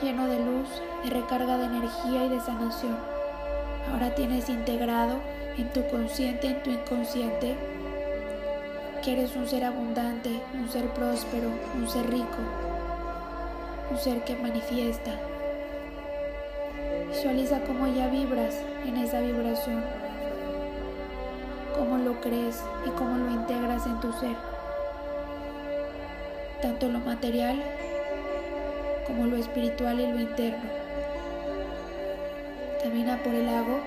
lleno 0.00 0.26
de 0.26 0.38
luz, 0.38 0.68
de 1.04 1.10
recarga 1.10 1.58
de 1.58 1.66
energía 1.66 2.24
y 2.24 2.28
de 2.30 2.40
sanación. 2.40 2.96
Ahora 3.92 4.14
tienes 4.14 4.48
integrado 4.48 5.16
en 5.58 5.68
tu 5.70 5.86
consciente, 5.88 6.46
en 6.46 6.62
tu 6.62 6.70
inconsciente, 6.70 7.56
que 9.04 9.12
eres 9.12 9.36
un 9.36 9.46
ser 9.46 9.64
abundante, 9.64 10.30
un 10.54 10.68
ser 10.70 10.88
próspero, 10.94 11.50
un 11.76 11.86
ser 11.88 12.08
rico, 12.10 12.38
un 13.90 13.98
ser 13.98 14.22
que 14.24 14.36
manifiesta. 14.36 15.12
Visualiza 17.08 17.60
cómo 17.60 17.86
ya 17.86 18.08
vibras 18.08 18.54
en 18.86 18.96
esa 18.98 19.20
vibración, 19.20 19.82
cómo 21.76 21.98
lo 21.98 22.20
crees 22.20 22.62
y 22.86 22.90
cómo 22.90 23.16
lo 23.16 23.30
integras 23.30 23.86
en 23.86 24.00
tu 24.00 24.12
ser 24.12 24.36
tanto 26.60 26.88
lo 26.88 26.98
material 26.98 27.56
como 29.06 29.26
lo 29.26 29.36
espiritual 29.36 30.00
y 30.00 30.06
lo 30.06 30.20
interno. 30.20 30.70
Camina 32.82 33.16
por 33.22 33.34
el 33.34 33.46
lago 33.46 33.80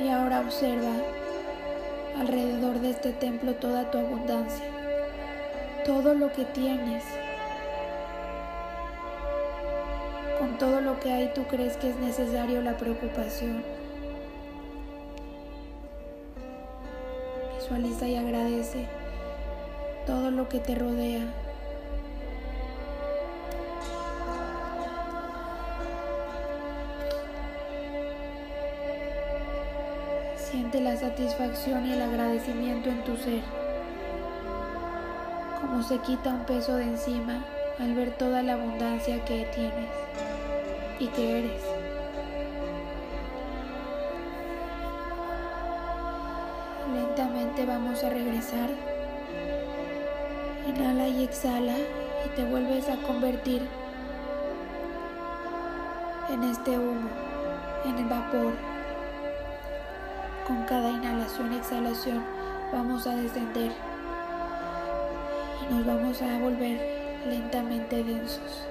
y 0.00 0.08
ahora 0.08 0.40
observa 0.40 0.92
alrededor 2.18 2.80
de 2.80 2.90
este 2.90 3.12
templo 3.12 3.54
toda 3.54 3.90
tu 3.90 3.98
abundancia, 3.98 4.64
todo 5.84 6.14
lo 6.14 6.32
que 6.32 6.44
tienes. 6.44 7.02
Todo 10.62 10.80
lo 10.80 11.00
que 11.00 11.10
hay 11.10 11.32
tú 11.34 11.42
crees 11.48 11.76
que 11.76 11.90
es 11.90 11.96
necesario 11.96 12.62
la 12.62 12.76
preocupación. 12.76 13.64
Visualiza 17.56 18.06
y 18.06 18.14
agradece 18.14 18.86
todo 20.06 20.30
lo 20.30 20.48
que 20.48 20.60
te 20.60 20.76
rodea. 20.76 21.22
Siente 30.36 30.80
la 30.80 30.96
satisfacción 30.96 31.86
y 31.86 31.94
el 31.94 32.02
agradecimiento 32.02 32.88
en 32.88 33.02
tu 33.02 33.16
ser, 33.16 33.42
como 35.60 35.82
se 35.82 35.98
quita 35.98 36.30
un 36.30 36.44
peso 36.44 36.76
de 36.76 36.84
encima 36.84 37.44
al 37.80 37.96
ver 37.96 38.12
toda 38.12 38.44
la 38.44 38.52
abundancia 38.52 39.24
que 39.24 39.44
tienes 39.46 40.31
y 41.02 41.08
que 41.08 41.38
eres. 41.40 41.62
Lentamente 46.94 47.66
vamos 47.66 48.04
a 48.04 48.10
regresar. 48.10 48.70
Inhala 50.68 51.08
y 51.08 51.24
exhala 51.24 51.74
y 52.24 52.28
te 52.36 52.44
vuelves 52.44 52.88
a 52.88 52.96
convertir 52.98 53.62
en 56.30 56.44
este 56.44 56.78
humo, 56.78 57.10
en 57.84 57.98
el 57.98 58.04
vapor. 58.04 58.52
Con 60.46 60.62
cada 60.66 60.88
inhalación 60.88 61.52
y 61.52 61.56
exhalación 61.56 62.22
vamos 62.72 63.08
a 63.08 63.16
descender 63.16 63.72
y 65.62 65.74
nos 65.74 65.84
vamos 65.84 66.22
a 66.22 66.38
volver 66.38 66.78
lentamente 67.26 68.04
densos. 68.04 68.68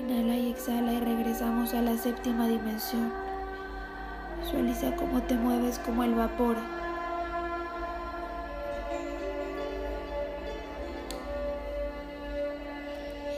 Inhala 0.00 0.36
y 0.36 0.50
exhala 0.50 0.92
y 0.92 1.00
regresamos 1.00 1.74
a 1.74 1.82
la 1.82 1.96
séptima 1.96 2.46
dimensión. 2.46 3.12
Visualiza 4.40 4.94
cómo 4.94 5.20
te 5.22 5.34
mueves 5.34 5.80
como 5.80 6.04
el 6.04 6.14
vapor. 6.14 6.56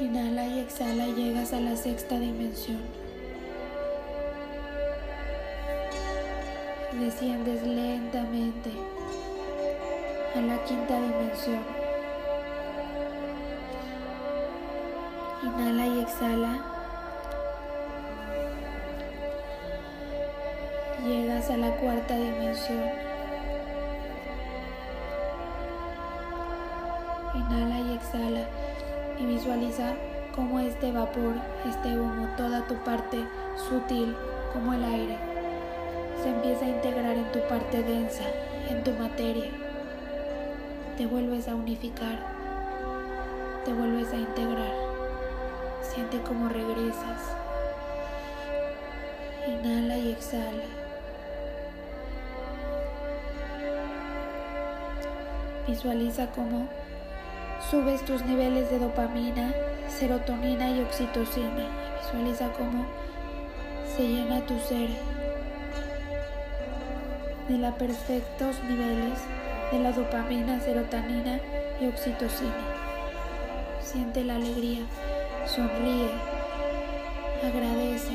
Inhala 0.00 0.46
y 0.46 0.60
exhala 0.60 1.08
y 1.08 1.14
llegas 1.14 1.54
a 1.54 1.60
la 1.60 1.76
sexta 1.76 2.18
dimensión. 2.18 2.80
Desciendes 7.00 7.62
lentamente 7.62 8.70
a 10.36 10.40
la 10.42 10.62
quinta 10.64 11.00
dimensión. 11.00 11.79
Exhala. 16.10 16.58
Llegas 21.06 21.50
a 21.50 21.56
la 21.56 21.70
cuarta 21.76 22.16
dimensión. 22.16 22.84
Inhala 27.34 27.80
y 27.80 27.94
exhala 27.94 28.44
y 29.18 29.26
visualiza 29.26 29.92
cómo 30.34 30.58
este 30.60 30.90
vapor, 30.90 31.34
este 31.68 31.98
humo, 31.98 32.28
toda 32.36 32.66
tu 32.66 32.74
parte 32.84 33.24
sutil 33.68 34.16
como 34.52 34.74
el 34.74 34.82
aire, 34.82 35.16
se 36.22 36.28
empieza 36.28 36.64
a 36.64 36.68
integrar 36.68 37.16
en 37.16 37.30
tu 37.30 37.40
parte 37.48 37.82
densa, 37.82 38.24
en 38.68 38.82
tu 38.82 38.90
materia. 38.92 39.50
Te 40.96 41.06
vuelves 41.06 41.48
a 41.48 41.54
unificar, 41.54 42.18
te 43.64 43.72
vuelves 43.72 44.12
a 44.12 44.16
integrar. 44.16 44.89
Siente 45.92 46.20
cómo 46.20 46.48
regresas. 46.48 47.34
Inhala 49.44 49.98
y 49.98 50.12
exhala. 50.12 50.62
Visualiza 55.66 56.28
cómo 56.28 56.68
subes 57.70 58.04
tus 58.04 58.24
niveles 58.24 58.70
de 58.70 58.78
dopamina, 58.78 59.52
serotonina 59.88 60.70
y 60.70 60.80
oxitocina. 60.80 61.66
Visualiza 62.00 62.52
cómo 62.52 62.86
se 63.96 64.06
llena 64.06 64.46
tu 64.46 64.60
ser 64.60 64.90
de 67.48 67.58
los 67.58 67.74
perfectos 67.74 68.62
niveles 68.68 69.18
de 69.72 69.78
la 69.80 69.90
dopamina, 69.90 70.60
serotonina 70.60 71.40
y 71.80 71.88
oxitocina. 71.88 72.54
Siente 73.82 74.22
la 74.22 74.36
alegría, 74.36 74.82
sonríe, 75.50 76.10
agradece. 77.44 78.12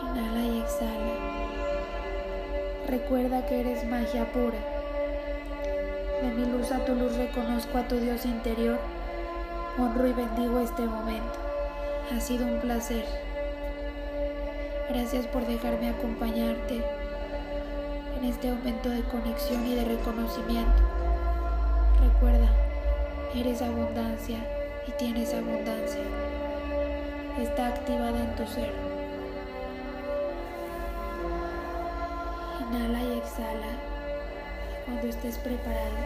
Inhala 0.00 0.40
y 0.40 0.60
exhala. 0.60 1.12
Recuerda 2.88 3.44
que 3.46 3.60
eres 3.60 3.84
magia 3.84 4.24
pura. 4.32 4.56
De 6.22 6.30
mi 6.30 6.46
luz 6.46 6.72
a 6.72 6.82
tu 6.86 6.94
luz 6.94 7.14
reconozco 7.16 7.76
a 7.76 7.88
tu 7.88 7.96
Dios 7.96 8.24
interior. 8.24 8.78
Honro 9.78 10.06
y 10.06 10.12
bendigo 10.14 10.60
este 10.60 10.82
momento. 10.82 11.38
Ha 12.14 12.20
sido 12.20 12.46
un 12.46 12.58
placer. 12.60 13.04
Gracias 14.88 15.26
por 15.26 15.46
dejarme 15.46 15.90
acompañarte 15.90 16.82
en 18.18 18.24
este 18.24 18.50
momento 18.50 18.88
de 18.88 19.02
conexión 19.02 19.66
y 19.66 19.74
de 19.74 19.84
reconocimiento. 19.84 20.82
Recuerda, 22.02 22.61
eres 23.34 23.62
abundancia 23.62 24.38
y 24.86 24.90
tienes 24.92 25.32
abundancia. 25.32 26.02
Está 27.40 27.68
activada 27.68 28.18
en 28.18 28.34
tu 28.36 28.46
ser. 28.46 28.70
Inhala 32.60 33.02
y 33.02 33.18
exhala. 33.18 33.72
Cuando 34.84 35.06
estés 35.06 35.38
preparado, 35.38 35.96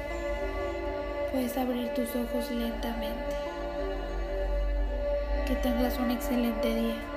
puedes 1.32 1.56
abrir 1.58 1.88
tus 1.94 2.08
ojos 2.10 2.50
lentamente. 2.50 3.34
Que 5.46 5.54
tengas 5.56 5.98
un 5.98 6.10
excelente 6.10 6.74
día. 6.74 7.15